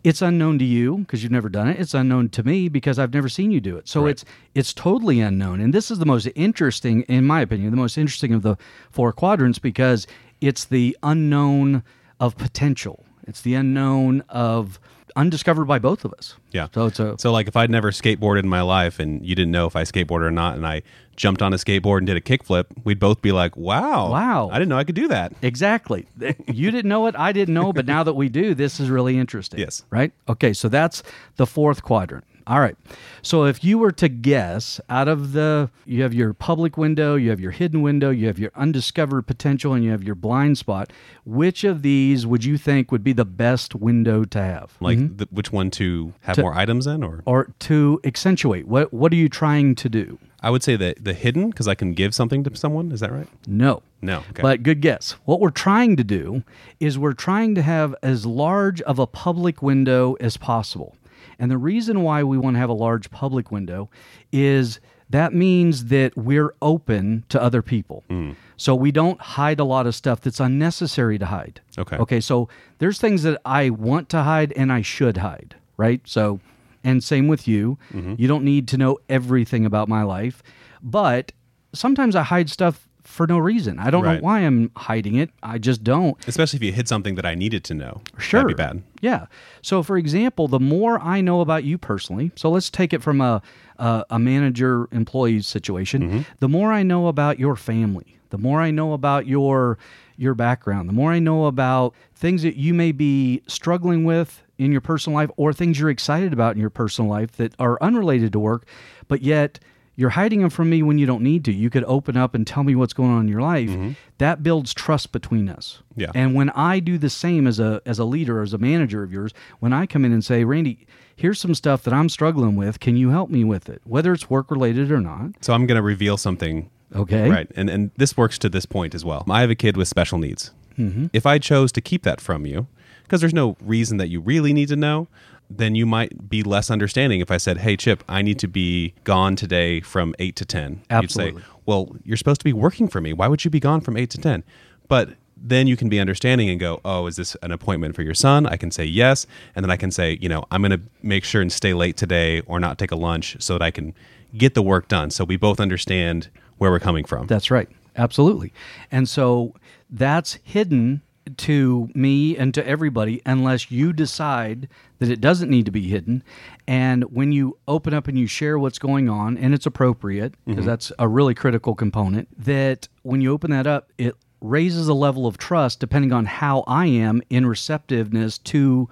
it's 0.03 0.21
unknown 0.21 0.59
to 0.59 0.65
you 0.65 0.99
because 0.99 1.23
you've 1.23 1.31
never 1.31 1.49
done 1.49 1.67
it. 1.67 1.79
It's 1.79 1.95
unknown 1.95 2.29
to 2.29 2.43
me 2.43 2.69
because 2.69 2.99
I've 2.99 3.13
never 3.13 3.27
seen 3.27 3.49
you 3.51 3.59
do 3.59 3.75
it. 3.75 3.87
So 3.87 4.05
it's 4.05 4.23
it's 4.53 4.73
totally 4.73 5.19
unknown. 5.19 5.59
And 5.61 5.73
this 5.73 5.89
is 5.89 5.97
the 5.99 6.05
most 6.05 6.27
interesting, 6.35 7.01
in 7.03 7.25
my 7.25 7.41
opinion, 7.41 7.71
the 7.71 7.77
most 7.77 7.97
interesting 7.97 8.33
of 8.33 8.43
the 8.43 8.55
four 8.91 9.11
quadrants 9.11 9.57
because 9.57 10.05
it's 10.41 10.65
the 10.65 10.95
unknown 11.01 11.83
of 12.19 12.37
potential. 12.37 13.03
It's 13.27 13.41
the 13.41 13.55
unknown 13.55 14.23
of 14.29 14.79
undiscovered 15.15 15.67
by 15.67 15.79
both 15.79 16.05
of 16.05 16.13
us. 16.13 16.35
Yeah. 16.51 16.67
So 16.73 16.85
it's 16.85 16.99
a 16.99 17.15
So 17.17 17.31
like 17.31 17.47
if 17.47 17.55
I'd 17.55 17.71
never 17.71 17.91
skateboarded 17.91 18.43
in 18.43 18.49
my 18.49 18.61
life 18.61 18.99
and 18.99 19.25
you 19.25 19.33
didn't 19.33 19.51
know 19.51 19.65
if 19.65 19.75
I 19.75 19.83
skateboarded 19.83 20.27
or 20.27 20.31
not, 20.31 20.55
and 20.55 20.67
I 20.67 20.83
jumped 21.15 21.41
on 21.41 21.53
a 21.53 21.57
skateboard 21.57 21.99
and 21.99 22.07
did 22.07 22.17
a 22.17 22.21
kickflip, 22.21 22.65
we'd 22.83 22.99
both 22.99 23.21
be 23.21 23.31
like, 23.31 23.55
"Wow, 23.57 24.11
Wow. 24.11 24.49
I 24.51 24.59
didn't 24.59 24.69
know 24.69 24.77
I 24.77 24.83
could 24.83 24.95
do 24.95 25.07
that." 25.07 25.33
Exactly. 25.41 26.07
You 26.51 26.71
didn't 26.71 26.89
know 26.89 27.07
it. 27.07 27.15
I 27.17 27.31
didn't 27.31 27.53
know. 27.53 27.73
But 27.73 27.85
now 27.85 28.03
that 28.03 28.13
we 28.13 28.29
do, 28.29 28.53
this 28.53 28.79
is 28.79 28.89
really 28.89 29.17
interesting. 29.17 29.59
Yes. 29.59 29.83
Right? 29.89 30.11
Okay. 30.27 30.53
So 30.53 30.69
that's 30.69 31.03
the 31.37 31.45
fourth 31.45 31.83
quadrant. 31.83 32.25
All 32.47 32.59
right. 32.59 32.75
So 33.23 33.45
if 33.45 33.63
you 33.63 33.79
were 33.79 33.91
to 33.93 34.07
guess 34.07 34.79
out 34.87 35.07
of 35.07 35.31
the, 35.33 35.71
you 35.85 36.03
have 36.03 36.13
your 36.13 36.33
public 36.33 36.77
window, 36.77 37.15
you 37.15 37.31
have 37.31 37.39
your 37.39 37.51
hidden 37.51 37.81
window, 37.81 38.11
you 38.11 38.27
have 38.27 38.37
your 38.37 38.51
undiscovered 38.55 39.25
potential, 39.25 39.73
and 39.73 39.83
you 39.83 39.89
have 39.89 40.03
your 40.03 40.13
blind 40.13 40.59
spot, 40.59 40.93
which 41.25 41.63
of 41.63 41.81
these 41.81 42.27
would 42.27 42.45
you 42.45 42.57
think 42.57 42.91
would 42.91 43.03
be 43.03 43.13
the 43.13 43.25
best 43.25 43.73
window 43.73 44.25
to 44.25 44.39
have? 44.39 44.77
Like 44.79 44.99
mm-hmm. 44.99 45.17
the, 45.17 45.27
which 45.31 45.51
one 45.51 45.71
to 45.71 46.13
have 46.21 46.35
To- 46.35 46.43
more 46.43 46.53
items 46.53 46.85
in, 46.85 47.03
or 47.03 47.23
Or 47.25 47.51
to 47.59 47.99
accentuate? 48.03 48.67
What, 48.67 48.93
what 48.93 49.11
are 49.11 49.17
you 49.17 49.29
trying 49.29 49.73
to 49.75 49.89
do? 49.89 50.19
I 50.41 50.51
would 50.51 50.61
say 50.61 50.75
the 50.75 50.95
the 50.99 51.15
hidden 51.15 51.49
because 51.49 51.67
I 51.67 51.73
can 51.73 51.93
give 51.93 52.13
something 52.13 52.43
to 52.43 52.55
someone. 52.55 52.91
Is 52.91 52.99
that 52.99 53.11
right? 53.11 53.27
No. 53.47 53.81
No. 54.03 54.17
Okay. 54.29 54.43
But 54.43 54.61
good 54.61 54.79
guess. 54.79 55.13
What 55.25 55.39
we're 55.39 55.49
trying 55.49 55.95
to 55.95 56.03
do 56.03 56.43
is 56.79 56.99
we're 56.99 57.13
trying 57.13 57.55
to 57.55 57.63
have 57.63 57.95
as 58.03 58.27
large 58.27 58.79
of 58.83 58.99
a 58.99 59.07
public 59.07 59.63
window 59.63 60.15
as 60.19 60.37
possible. 60.37 60.95
And 61.39 61.51
the 61.51 61.57
reason 61.57 62.01
why 62.01 62.23
we 62.23 62.37
want 62.37 62.55
to 62.55 62.59
have 62.59 62.69
a 62.69 62.73
large 62.73 63.11
public 63.11 63.51
window 63.51 63.89
is 64.31 64.79
that 65.09 65.33
means 65.33 65.85
that 65.85 66.15
we're 66.17 66.53
open 66.61 67.23
to 67.29 67.41
other 67.41 67.61
people. 67.61 68.03
Hmm. 68.09 68.31
So 68.57 68.73
we 68.73 68.91
don't 68.91 69.19
hide 69.19 69.59
a 69.59 69.63
lot 69.63 69.85
of 69.85 69.93
stuff 69.93 70.21
that's 70.21 70.39
unnecessary 70.39 71.17
to 71.19 71.25
hide. 71.25 71.61
Okay. 71.77 71.97
Okay. 71.97 72.19
So 72.19 72.49
there's 72.79 72.99
things 72.99 73.23
that 73.23 73.39
I 73.45 73.69
want 73.69 74.09
to 74.09 74.23
hide 74.23 74.53
and 74.53 74.71
I 74.71 74.81
should 74.81 75.17
hide, 75.17 75.55
right? 75.77 76.01
So, 76.05 76.39
and 76.83 77.03
same 77.03 77.27
with 77.27 77.47
you. 77.47 77.77
Mm-hmm. 77.93 78.15
You 78.17 78.27
don't 78.27 78.43
need 78.43 78.67
to 78.69 78.77
know 78.77 78.97
everything 79.09 79.65
about 79.65 79.89
my 79.89 80.03
life, 80.03 80.41
but 80.81 81.31
sometimes 81.73 82.15
I 82.15 82.23
hide 82.23 82.49
stuff 82.49 82.84
for 83.05 83.25
no 83.27 83.37
reason. 83.37 83.79
I 83.79 83.89
don't 83.91 84.03
Right. 84.03 84.15
know 84.15 84.25
why 84.25 84.39
I'm 84.41 84.71
hiding 84.75 85.15
it. 85.15 85.29
I 85.43 85.57
just 85.57 85.83
don't. 85.83 86.17
Especially 86.27 86.57
if 86.57 86.63
you 86.63 86.71
hid 86.73 86.87
something 86.87 87.15
that 87.15 87.25
I 87.25 87.35
needed 87.35 87.63
to 87.65 87.73
know. 87.73 88.01
Sure. 88.17 88.41
That'd 88.41 88.57
be 88.57 88.61
bad. 88.61 88.81
Yeah. 89.01 89.27
So, 89.61 89.81
for 89.83 89.97
example, 89.97 90.47
the 90.47 90.59
more 90.59 90.99
I 90.99 91.21
know 91.21 91.41
about 91.41 91.63
you 91.63 91.77
personally, 91.77 92.31
so 92.35 92.49
let's 92.49 92.69
take 92.69 92.91
it 92.93 93.01
from 93.01 93.21
a 93.21 93.41
a, 93.77 94.05
a 94.09 94.19
manager 94.19 94.87
employee 94.91 95.41
situation. 95.41 96.01
Mm-hmm. 96.01 96.19
The 96.39 96.47
more 96.47 96.71
I 96.71 96.81
know 96.83 97.07
about 97.07 97.39
your 97.39 97.55
family, 97.57 98.17
the 98.29 98.37
more 98.37 98.61
I 98.61 98.71
know 98.71 98.93
about 98.93 99.27
your 99.27 99.77
your 100.17 100.33
background, 100.33 100.87
the 100.87 100.93
more 100.93 101.11
I 101.11 101.19
know 101.19 101.45
about 101.45 101.93
things 102.15 102.41
that 102.43 102.55
you 102.55 102.73
may 102.73 102.91
be 102.93 103.41
struggling 103.47 104.05
with 104.05 104.41
in 104.57 104.71
your 104.71 104.79
personal 104.79 105.17
life 105.19 105.29
or 105.35 105.51
things 105.51 105.77
you're 105.77 105.89
excited 105.89 106.31
about 106.31 106.55
in 106.55 106.61
your 106.61 106.69
personal 106.69 107.11
life 107.11 107.33
that 107.33 107.53
are 107.59 107.77
unrelated 107.81 108.31
to 108.31 108.39
work, 108.39 108.65
but 109.09 109.21
yet 109.21 109.59
you're 109.95 110.11
hiding 110.11 110.41
them 110.41 110.49
from 110.49 110.69
me 110.69 110.83
when 110.83 110.97
you 110.97 111.05
don't 111.05 111.23
need 111.23 111.45
to. 111.45 111.53
You 111.53 111.69
could 111.69 111.83
open 111.85 112.17
up 112.17 112.35
and 112.35 112.45
tell 112.45 112.63
me 112.63 112.75
what's 112.75 112.93
going 112.93 113.11
on 113.11 113.21
in 113.21 113.27
your 113.27 113.41
life. 113.41 113.69
That 114.17 114.43
builds 114.43 114.73
trust 114.73 115.11
between 115.11 115.49
us. 115.49 115.79
Mm-hmm. 115.91 116.01
Yeah. 116.01 116.11
And 116.13 116.33
when 116.35 116.49
I 116.51 116.79
do 116.79 116.97
the 116.97 117.09
same 117.09 117.47
as 117.47 117.59
a 117.59 117.81
as 117.85 117.99
a 117.99 118.05
leader, 118.05 118.41
as 118.41 118.53
a 118.53 118.57
manager 118.57 119.03
of 119.03 119.11
yours, 119.11 119.33
when 119.59 119.73
I 119.73 119.85
come 119.85 120.05
in 120.05 120.11
and 120.11 120.23
say, 120.23 120.43
Randy, 120.43 120.85
here's 121.15 121.39
some 121.39 121.55
stuff 121.55 121.83
that 121.83 121.93
I'm 121.93 122.09
struggling 122.09 122.55
with. 122.55 122.79
Can 122.79 122.97
you 122.97 123.09
help 123.09 123.29
me 123.29 123.43
with 123.43 123.69
it? 123.69 123.81
Whether 123.85 124.13
it's 124.13 124.29
work 124.29 124.51
related 124.51 124.91
or 124.91 124.99
not. 124.99 125.31
So 125.41 125.53
I'm 125.53 125.65
going 125.65 125.77
to 125.77 125.81
reveal 125.81 126.17
something 126.17 126.69
Okay. 126.93 127.29
Right. 127.29 127.51
And 127.55 127.69
and 127.69 127.91
this 127.97 128.15
works 128.15 128.37
to 128.39 128.49
this 128.49 128.65
point 128.65 128.95
as 128.95 129.03
well. 129.03 129.25
I 129.29 129.41
have 129.41 129.49
a 129.49 129.55
kid 129.55 129.77
with 129.77 129.87
special 129.87 130.17
needs. 130.17 130.51
Mm-hmm. 130.77 131.07
If 131.13 131.25
I 131.25 131.39
chose 131.39 131.71
to 131.73 131.81
keep 131.81 132.03
that 132.03 132.21
from 132.21 132.45
you, 132.45 132.67
because 133.03 133.21
there's 133.21 133.33
no 133.33 133.55
reason 133.61 133.97
that 133.97 134.09
you 134.09 134.19
really 134.19 134.53
need 134.53 134.67
to 134.69 134.75
know, 134.75 135.07
then 135.49 135.75
you 135.75 135.85
might 135.85 136.29
be 136.29 136.43
less 136.43 136.71
understanding 136.71 137.19
if 137.19 137.31
I 137.31 137.37
said, 137.37 137.59
"Hey 137.59 137.77
Chip, 137.77 138.03
I 138.07 138.21
need 138.21 138.39
to 138.39 138.47
be 138.47 138.93
gone 139.03 139.35
today 139.35 139.81
from 139.81 140.15
8 140.19 140.35
to 140.37 140.45
10." 140.45 140.81
Absolutely. 140.89 141.33
You'd 141.33 141.41
say, 141.41 141.47
"Well, 141.65 141.95
you're 142.03 142.17
supposed 142.17 142.41
to 142.41 142.45
be 142.45 142.53
working 142.53 142.87
for 142.87 143.01
me. 143.01 143.13
Why 143.13 143.27
would 143.27 143.43
you 143.45 143.51
be 143.51 143.59
gone 143.59 143.81
from 143.81 143.97
8 143.97 144.09
to 144.11 144.17
10?" 144.17 144.43
But 144.87 145.09
then 145.37 145.67
you 145.67 145.75
can 145.75 145.89
be 145.89 145.99
understanding 145.99 146.49
and 146.49 146.59
go, 146.59 146.79
"Oh, 146.85 147.07
is 147.07 147.17
this 147.17 147.35
an 147.43 147.51
appointment 147.51 147.95
for 147.95 148.01
your 148.01 148.13
son?" 148.13 148.45
I 148.45 148.57
can 148.57 148.71
say 148.71 148.85
yes, 148.85 149.27
and 149.55 149.63
then 149.63 149.69
I 149.69 149.77
can 149.77 149.91
say, 149.91 150.17
you 150.21 150.29
know, 150.29 150.45
I'm 150.51 150.61
going 150.61 150.71
to 150.71 150.81
make 151.03 151.23
sure 151.23 151.41
and 151.41 151.51
stay 151.51 151.73
late 151.73 151.97
today 151.97 152.41
or 152.41 152.59
not 152.59 152.77
take 152.77 152.91
a 152.91 152.95
lunch 152.95 153.37
so 153.39 153.53
that 153.53 153.61
I 153.61 153.71
can 153.71 153.93
get 154.37 154.53
the 154.53 154.61
work 154.61 154.87
done 154.87 155.11
so 155.11 155.23
we 155.23 155.37
both 155.37 155.59
understand 155.59 156.29
where 156.57 156.71
we're 156.71 156.79
coming 156.79 157.05
from. 157.05 157.27
That's 157.27 157.51
right. 157.51 157.69
Absolutely. 157.97 158.51
And 158.91 159.07
so 159.07 159.53
that's 159.89 160.39
hidden 160.43 161.01
to 161.37 161.89
me 161.93 162.37
and 162.37 162.53
to 162.53 162.65
everybody 162.67 163.21
unless 163.25 163.71
you 163.71 163.93
decide 163.93 164.67
that 164.99 165.09
it 165.09 165.21
doesn't 165.21 165.49
need 165.49 165.65
to 165.65 165.71
be 165.71 165.87
hidden. 165.87 166.23
And 166.67 167.03
when 167.05 167.31
you 167.31 167.57
open 167.67 167.93
up 167.93 168.07
and 168.07 168.17
you 168.17 168.27
share 168.27 168.57
what's 168.57 168.79
going 168.79 169.09
on, 169.09 169.37
and 169.37 169.53
it's 169.53 169.65
appropriate, 169.65 170.35
because 170.45 170.61
mm-hmm. 170.61 170.67
that's 170.67 170.91
a 170.99 171.07
really 171.07 171.33
critical 171.33 171.75
component, 171.75 172.27
that 172.43 172.87
when 173.03 173.21
you 173.21 173.31
open 173.31 173.51
that 173.51 173.67
up, 173.67 173.91
it 173.97 174.15
raises 174.41 174.87
a 174.87 174.93
level 174.93 175.25
of 175.25 175.37
trust 175.37 175.79
depending 175.79 176.13
on 176.13 176.25
how 176.25 176.63
I 176.67 176.85
am 176.85 177.21
in 177.29 177.45
receptiveness 177.45 178.37
to 178.39 178.89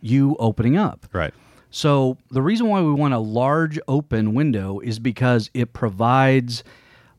you 0.00 0.36
opening 0.38 0.76
up. 0.76 1.06
Right. 1.12 1.32
So 1.70 2.18
the 2.30 2.42
reason 2.42 2.68
why 2.68 2.82
we 2.82 2.92
want 2.92 3.14
a 3.14 3.18
large 3.18 3.78
open 3.86 4.34
window 4.34 4.80
is 4.80 4.98
because 4.98 5.50
it 5.54 5.72
provides 5.72 6.64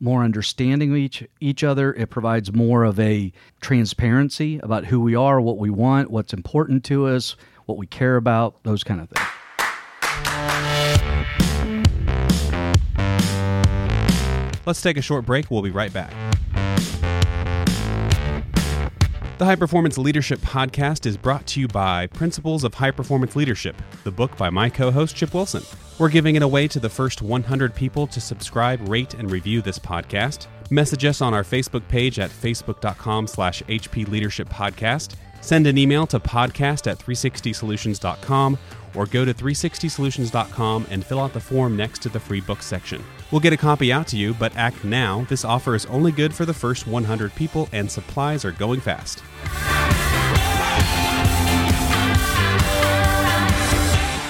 more 0.02 0.24
understanding 0.24 0.90
of 0.90 0.96
each 0.96 1.24
each 1.40 1.62
other. 1.62 1.94
It 1.94 2.10
provides 2.10 2.52
more 2.52 2.84
of 2.84 2.98
a 2.98 3.32
transparency 3.60 4.58
about 4.58 4.86
who 4.86 5.00
we 5.00 5.14
are, 5.14 5.40
what 5.40 5.58
we 5.58 5.70
want, 5.70 6.10
what's 6.10 6.32
important 6.32 6.84
to 6.86 7.06
us, 7.06 7.36
what 7.66 7.78
we 7.78 7.86
care 7.86 8.16
about, 8.16 8.62
those 8.64 8.82
kind 8.82 9.00
of 9.00 9.08
things. 9.08 9.28
Let's 14.66 14.82
take 14.82 14.96
a 14.96 15.02
short 15.02 15.24
break. 15.24 15.50
We'll 15.50 15.62
be 15.62 15.70
right 15.70 15.92
back. 15.92 16.12
The 19.42 19.46
High 19.46 19.56
Performance 19.56 19.98
Leadership 19.98 20.38
Podcast 20.38 21.04
is 21.04 21.16
brought 21.16 21.44
to 21.48 21.60
you 21.60 21.66
by 21.66 22.06
Principles 22.06 22.62
of 22.62 22.74
High 22.74 22.92
Performance 22.92 23.34
Leadership, 23.34 23.74
the 24.04 24.10
book 24.12 24.36
by 24.36 24.50
my 24.50 24.70
co 24.70 24.92
host, 24.92 25.16
Chip 25.16 25.34
Wilson. 25.34 25.64
We're 25.98 26.10
giving 26.10 26.36
it 26.36 26.42
away 26.42 26.68
to 26.68 26.78
the 26.78 26.88
first 26.88 27.22
100 27.22 27.74
people 27.74 28.06
to 28.06 28.20
subscribe, 28.20 28.88
rate, 28.88 29.14
and 29.14 29.28
review 29.28 29.60
this 29.60 29.80
podcast. 29.80 30.46
Message 30.70 31.04
us 31.04 31.20
on 31.20 31.34
our 31.34 31.42
Facebook 31.42 31.82
page 31.88 32.20
at 32.20 32.30
facebook.com 32.30 33.26
slash 33.26 33.64
HP 33.64 34.06
Leadership 34.06 34.48
Podcast. 34.48 35.16
Send 35.40 35.66
an 35.66 35.76
email 35.76 36.06
to 36.06 36.20
podcast 36.20 36.88
at 36.88 37.00
360solutions.com 37.00 38.56
or 38.94 39.06
go 39.06 39.24
to 39.24 39.34
360solutions.com 39.34 40.86
and 40.88 41.04
fill 41.04 41.18
out 41.18 41.32
the 41.32 41.40
form 41.40 41.76
next 41.76 42.00
to 42.02 42.08
the 42.08 42.20
free 42.20 42.40
book 42.40 42.62
section. 42.62 43.02
We'll 43.32 43.40
get 43.40 43.54
a 43.54 43.56
copy 43.56 43.90
out 43.90 44.08
to 44.08 44.18
you, 44.18 44.34
but 44.34 44.54
act 44.56 44.84
now. 44.84 45.24
This 45.30 45.42
offer 45.42 45.74
is 45.74 45.86
only 45.86 46.12
good 46.12 46.34
for 46.34 46.44
the 46.44 46.52
first 46.52 46.86
100 46.86 47.34
people 47.34 47.66
and 47.72 47.90
supplies 47.90 48.44
are 48.44 48.52
going 48.52 48.80
fast. 48.80 49.22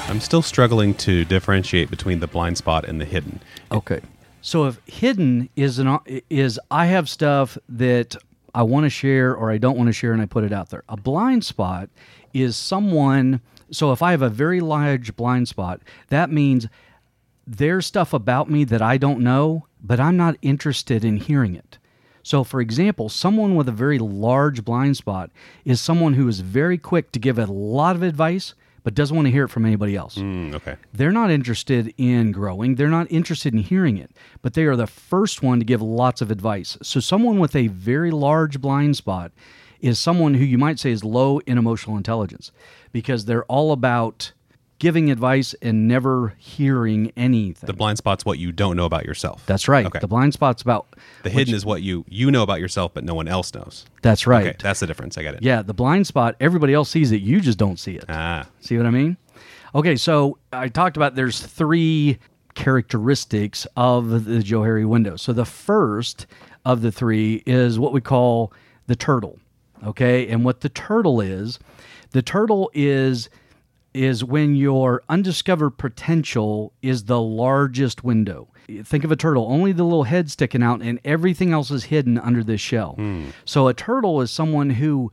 I'm 0.08 0.20
still 0.20 0.40
struggling 0.40 0.94
to 0.94 1.24
differentiate 1.24 1.90
between 1.90 2.20
the 2.20 2.28
blind 2.28 2.58
spot 2.58 2.84
and 2.84 3.00
the 3.00 3.04
hidden. 3.04 3.40
Okay. 3.72 4.00
So 4.40 4.66
if 4.66 4.80
hidden 4.86 5.48
is 5.56 5.80
an 5.80 5.98
is 6.30 6.60
I 6.70 6.86
have 6.86 7.08
stuff 7.08 7.58
that 7.70 8.14
I 8.54 8.62
want 8.62 8.84
to 8.84 8.90
share 8.90 9.34
or 9.34 9.50
I 9.50 9.58
don't 9.58 9.76
want 9.76 9.88
to 9.88 9.92
share 9.92 10.12
and 10.12 10.22
I 10.22 10.26
put 10.26 10.44
it 10.44 10.52
out 10.52 10.70
there. 10.70 10.84
A 10.88 10.96
blind 10.96 11.44
spot 11.44 11.90
is 12.32 12.56
someone 12.56 13.40
so 13.72 13.90
if 13.90 14.00
I 14.00 14.12
have 14.12 14.22
a 14.22 14.28
very 14.28 14.60
large 14.60 15.16
blind 15.16 15.48
spot, 15.48 15.80
that 16.08 16.30
means 16.30 16.68
there's 17.46 17.86
stuff 17.86 18.12
about 18.12 18.50
me 18.50 18.64
that 18.64 18.82
I 18.82 18.96
don't 18.96 19.20
know, 19.20 19.66
but 19.82 20.00
I'm 20.00 20.16
not 20.16 20.36
interested 20.42 21.04
in 21.04 21.16
hearing 21.16 21.54
it. 21.54 21.78
So, 22.22 22.44
for 22.44 22.60
example, 22.60 23.08
someone 23.08 23.56
with 23.56 23.68
a 23.68 23.72
very 23.72 23.98
large 23.98 24.64
blind 24.64 24.96
spot 24.96 25.30
is 25.64 25.80
someone 25.80 26.14
who 26.14 26.28
is 26.28 26.40
very 26.40 26.78
quick 26.78 27.10
to 27.12 27.18
give 27.18 27.38
a 27.38 27.46
lot 27.46 27.96
of 27.96 28.02
advice, 28.02 28.54
but 28.84 28.94
doesn't 28.94 29.14
want 29.14 29.26
to 29.26 29.32
hear 29.32 29.44
it 29.44 29.48
from 29.48 29.64
anybody 29.64 29.96
else. 29.96 30.16
Mm, 30.16 30.54
okay. 30.54 30.76
They're 30.92 31.12
not 31.12 31.30
interested 31.30 31.92
in 31.98 32.32
growing. 32.32 32.76
They're 32.76 32.88
not 32.88 33.10
interested 33.10 33.52
in 33.52 33.60
hearing 33.60 33.98
it, 33.98 34.12
but 34.40 34.54
they 34.54 34.64
are 34.64 34.76
the 34.76 34.86
first 34.86 35.42
one 35.42 35.58
to 35.58 35.64
give 35.64 35.82
lots 35.82 36.20
of 36.20 36.30
advice. 36.30 36.78
So, 36.82 37.00
someone 37.00 37.38
with 37.38 37.56
a 37.56 37.68
very 37.68 38.10
large 38.10 38.60
blind 38.60 38.96
spot 38.96 39.32
is 39.80 39.98
someone 39.98 40.34
who 40.34 40.44
you 40.44 40.58
might 40.58 40.78
say 40.78 40.92
is 40.92 41.02
low 41.02 41.40
in 41.40 41.58
emotional 41.58 41.96
intelligence 41.96 42.52
because 42.92 43.24
they're 43.24 43.44
all 43.44 43.72
about 43.72 44.32
giving 44.82 45.12
advice 45.12 45.54
and 45.62 45.86
never 45.86 46.34
hearing 46.38 47.12
anything. 47.16 47.68
The 47.68 47.72
blind 47.72 47.98
spot's 47.98 48.24
what 48.24 48.40
you 48.40 48.50
don't 48.50 48.76
know 48.76 48.84
about 48.84 49.04
yourself. 49.04 49.46
that's 49.46 49.68
right. 49.68 49.86
Okay. 49.86 50.00
The 50.00 50.08
blind 50.08 50.32
spot's 50.34 50.60
about 50.60 50.96
the 51.22 51.30
hidden 51.30 51.54
is 51.54 51.64
what 51.64 51.82
you 51.82 52.04
you 52.08 52.32
know 52.32 52.42
about 52.42 52.58
yourself, 52.58 52.92
but 52.92 53.04
no 53.04 53.14
one 53.14 53.28
else 53.28 53.54
knows. 53.54 53.86
That's 54.02 54.26
right. 54.26 54.48
Okay, 54.48 54.56
that's 54.60 54.80
the 54.80 54.88
difference. 54.88 55.16
I 55.16 55.22
get 55.22 55.36
it. 55.36 55.42
Yeah, 55.44 55.62
the 55.62 55.72
blind 55.72 56.08
spot, 56.08 56.34
everybody 56.40 56.74
else 56.74 56.90
sees 56.90 57.12
it, 57.12 57.22
you 57.22 57.40
just 57.40 57.58
don't 57.58 57.78
see 57.78 57.94
it. 57.94 58.04
Ah, 58.08 58.48
See 58.60 58.76
what 58.76 58.84
I 58.86 58.90
mean? 58.90 59.16
Okay, 59.72 59.94
so 59.94 60.36
I 60.52 60.66
talked 60.66 60.96
about 60.96 61.14
there's 61.14 61.40
three 61.40 62.18
characteristics 62.54 63.66
of 63.76 64.24
the 64.24 64.42
Joe 64.42 64.64
Harry 64.64 64.84
window. 64.84 65.14
So 65.14 65.32
the 65.32 65.44
first 65.44 66.26
of 66.64 66.82
the 66.82 66.90
three 66.90 67.44
is 67.46 67.78
what 67.78 67.92
we 67.92 68.00
call 68.00 68.52
the 68.88 68.96
turtle. 68.96 69.38
Okay, 69.86 70.28
and 70.28 70.44
what 70.44 70.60
the 70.62 70.68
turtle 70.68 71.20
is, 71.20 71.60
the 72.10 72.22
turtle 72.22 72.68
is 72.74 73.28
is 73.94 74.24
when 74.24 74.54
your 74.54 75.02
undiscovered 75.08 75.78
potential 75.78 76.72
is 76.82 77.04
the 77.04 77.20
largest 77.20 78.02
window. 78.04 78.48
Think 78.84 79.04
of 79.04 79.12
a 79.12 79.16
turtle, 79.16 79.46
only 79.50 79.72
the 79.72 79.84
little 79.84 80.04
head 80.04 80.30
sticking 80.30 80.62
out 80.62 80.82
and 80.82 81.00
everything 81.04 81.52
else 81.52 81.70
is 81.70 81.84
hidden 81.84 82.18
under 82.18 82.42
this 82.44 82.60
shell. 82.60 82.94
Hmm. 82.94 83.30
So 83.44 83.68
a 83.68 83.74
turtle 83.74 84.20
is 84.20 84.30
someone 84.30 84.70
who 84.70 85.12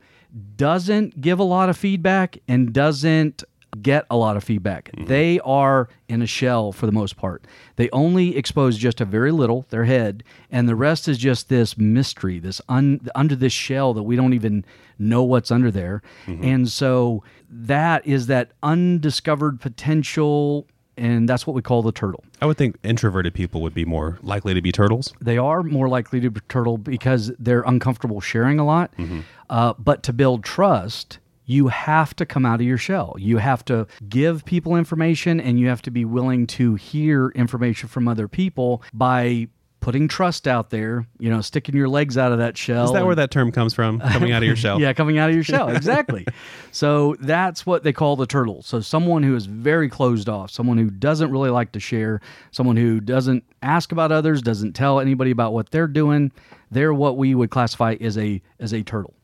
doesn't 0.56 1.20
give 1.20 1.38
a 1.38 1.44
lot 1.44 1.68
of 1.68 1.76
feedback 1.76 2.38
and 2.48 2.72
doesn't 2.72 3.42
get 3.82 4.06
a 4.10 4.16
lot 4.16 4.36
of 4.36 4.44
feedback. 4.44 4.90
Mm-hmm. 4.92 5.06
They 5.06 5.40
are 5.40 5.88
in 6.08 6.22
a 6.22 6.26
shell 6.26 6.72
for 6.72 6.86
the 6.86 6.92
most 6.92 7.16
part. 7.16 7.44
They 7.76 7.88
only 7.90 8.36
expose 8.36 8.76
just 8.76 9.00
a 9.00 9.04
very 9.04 9.32
little, 9.32 9.66
their 9.70 9.84
head, 9.84 10.24
and 10.50 10.68
the 10.68 10.74
rest 10.74 11.08
is 11.08 11.18
just 11.18 11.48
this 11.48 11.78
mystery, 11.78 12.38
this 12.38 12.60
un, 12.68 13.00
under 13.14 13.36
this 13.36 13.52
shell 13.52 13.94
that 13.94 14.02
we 14.02 14.16
don't 14.16 14.34
even 14.34 14.64
know 14.98 15.22
what's 15.22 15.50
under 15.50 15.70
there. 15.70 16.02
Mm-hmm. 16.26 16.44
And 16.44 16.68
so 16.68 17.22
that 17.48 18.06
is 18.06 18.26
that 18.26 18.52
undiscovered 18.62 19.60
potential 19.60 20.66
and 20.96 21.26
that's 21.26 21.46
what 21.46 21.54
we 21.54 21.62
call 21.62 21.82
the 21.82 21.92
turtle. 21.92 22.22
I 22.42 22.46
would 22.46 22.58
think 22.58 22.76
introverted 22.82 23.32
people 23.32 23.62
would 23.62 23.72
be 23.72 23.86
more 23.86 24.18
likely 24.22 24.52
to 24.52 24.60
be 24.60 24.70
turtles. 24.70 25.14
They 25.20 25.38
are 25.38 25.62
more 25.62 25.88
likely 25.88 26.20
to 26.20 26.30
be 26.30 26.40
turtle 26.48 26.76
because 26.76 27.32
they're 27.38 27.62
uncomfortable 27.62 28.20
sharing 28.20 28.58
a 28.58 28.66
lot. 28.66 28.92
Mm-hmm. 28.98 29.20
Uh, 29.48 29.72
but 29.78 30.02
to 30.04 30.12
build 30.12 30.44
trust, 30.44 31.18
you 31.50 31.66
have 31.66 32.14
to 32.14 32.24
come 32.24 32.46
out 32.46 32.60
of 32.60 32.66
your 32.66 32.78
shell. 32.78 33.16
You 33.18 33.38
have 33.38 33.64
to 33.64 33.88
give 34.08 34.44
people 34.44 34.76
information 34.76 35.40
and 35.40 35.58
you 35.58 35.66
have 35.66 35.82
to 35.82 35.90
be 35.90 36.04
willing 36.04 36.46
to 36.46 36.76
hear 36.76 37.30
information 37.30 37.88
from 37.88 38.06
other 38.06 38.28
people 38.28 38.84
by 38.94 39.48
putting 39.80 40.06
trust 40.06 40.46
out 40.46 40.70
there, 40.70 41.06
you 41.18 41.28
know, 41.28 41.40
sticking 41.40 41.74
your 41.74 41.88
legs 41.88 42.16
out 42.16 42.30
of 42.30 42.38
that 42.38 42.56
shell. 42.56 42.84
Is 42.84 42.92
that 42.92 42.98
and- 42.98 43.06
where 43.06 43.16
that 43.16 43.32
term 43.32 43.50
comes 43.50 43.74
from? 43.74 43.98
Coming 43.98 44.30
out 44.30 44.42
of 44.42 44.46
your 44.46 44.54
shell? 44.54 44.80
yeah, 44.80 44.92
coming 44.92 45.18
out 45.18 45.28
of 45.28 45.34
your 45.34 45.42
shell. 45.42 45.70
Exactly. 45.70 46.24
so 46.70 47.16
that's 47.18 47.66
what 47.66 47.82
they 47.82 47.92
call 47.92 48.14
the 48.14 48.26
turtle. 48.26 48.62
So 48.62 48.80
someone 48.80 49.24
who 49.24 49.34
is 49.34 49.46
very 49.46 49.88
closed 49.88 50.28
off, 50.28 50.50
someone 50.50 50.78
who 50.78 50.88
doesn't 50.88 51.32
really 51.32 51.50
like 51.50 51.72
to 51.72 51.80
share, 51.80 52.20
someone 52.52 52.76
who 52.76 53.00
doesn't 53.00 53.42
ask 53.62 53.90
about 53.90 54.12
others, 54.12 54.40
doesn't 54.40 54.74
tell 54.74 55.00
anybody 55.00 55.32
about 55.32 55.52
what 55.52 55.70
they're 55.70 55.88
doing, 55.88 56.30
they're 56.70 56.94
what 56.94 57.16
we 57.16 57.34
would 57.34 57.50
classify 57.50 57.96
as 58.00 58.16
a 58.16 58.40
as 58.60 58.72
a 58.72 58.82
turtle. 58.82 59.14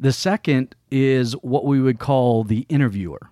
The 0.00 0.12
second 0.12 0.74
is 0.90 1.32
what 1.42 1.64
we 1.64 1.80
would 1.80 1.98
call 1.98 2.44
the 2.44 2.64
interviewer. 2.68 3.30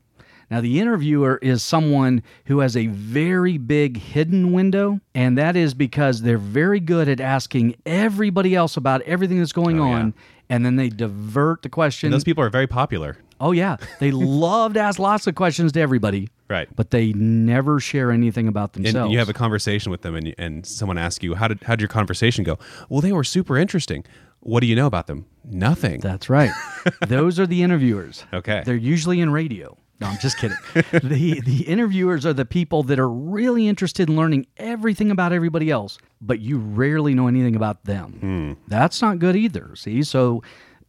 Now, 0.51 0.61
the 0.61 0.79
interviewer 0.79 1.39
is 1.43 1.63
someone 1.65 2.23
who 2.45 2.61
has 2.61 2.77
a 2.77 2.87
very 2.87 3.59
big 3.59 3.97
hidden 3.97 4.53
window, 4.53 5.01
and 5.13 5.37
that 5.39 5.57
is 5.57 5.75
because 5.75 6.23
they're 6.23 6.39
very 6.39 6.79
good 6.79 7.09
at 7.09 7.21
asking 7.21 7.75
everybody 7.85 8.55
else 8.55 8.77
about 8.77 9.03
everything 9.03 9.39
that's 9.41 9.51
going 9.53 9.81
Oh, 9.81 9.87
yeah. 9.89 9.95
on, 9.99 10.15
and 10.49 10.65
then 10.65 10.77
they 10.77 10.89
divert 10.89 11.63
the 11.63 11.69
question. 11.69 12.09
And 12.09 12.15
those 12.15 12.23
people 12.23 12.45
are 12.45 12.51
very 12.51 12.69
popular. 12.69 13.17
oh, 13.41 13.51
yeah. 13.51 13.77
They 13.99 14.11
love 14.13 14.75
to 14.75 14.81
ask 14.81 15.01
lots 15.01 15.27
of 15.27 15.35
questions 15.35 15.73
to 15.73 15.81
everybody, 15.81 16.29
Right. 16.49 16.69
but 16.77 16.93
they 16.93 17.13
never 17.13 17.81
share 17.81 18.13
anything 18.13 18.47
about 18.47 18.75
themselves. 18.75 19.07
And 19.07 19.13
you 19.13 19.19
have 19.19 19.29
a 19.29 19.33
conversation 19.33 19.91
with 19.91 20.03
them, 20.03 20.15
and, 20.15 20.33
and 20.39 20.65
someone 20.65 20.97
asks 20.97 21.25
you, 21.25 21.35
"How 21.35 21.49
did 21.49 21.59
how 21.65 21.75
did 21.75 21.81
your 21.81 21.89
conversation 21.89 22.45
go?" 22.45 22.57
Well, 22.89 23.01
they 23.01 23.11
were 23.13 23.25
super 23.25 23.57
interesting. 23.59 24.05
What 24.47 24.61
do 24.61 24.67
you 24.69 24.77
know 24.77 24.87
about 24.87 25.07
them? 25.09 25.27
Nothing. 25.45 26.01
That's 26.01 26.31
right. 26.31 26.51
Those 27.07 27.41
are 27.41 27.47
the 27.47 27.63
interviewers. 27.65 28.25
Okay. 28.33 28.63
They're 28.65 28.77
usually 28.77 29.21
in 29.21 29.31
radio. 29.31 29.77
No, 30.01 30.07
I'm 30.09 30.19
just 30.21 30.39
kidding. 30.39 30.57
the 30.93 31.41
the 31.41 31.65
interviewers 31.67 32.25
are 32.27 32.33
the 32.35 32.45
people 32.45 32.83
that 32.85 32.99
are 32.99 33.09
really 33.09 33.67
interested 33.67 34.09
in 34.11 34.17
learning 34.17 34.47
everything 34.59 35.11
about 35.11 35.33
everybody 35.33 35.71
else, 35.71 35.99
but 36.21 36.39
you 36.41 36.59
rarely 36.59 37.15
know 37.15 37.27
anything 37.29 37.57
about 37.57 37.85
them. 37.85 38.13
Hmm. 38.21 38.53
That's 38.69 39.01
not 39.03 39.19
good 39.19 39.35
either. 39.37 39.75
See, 39.75 40.03
so 40.03 40.43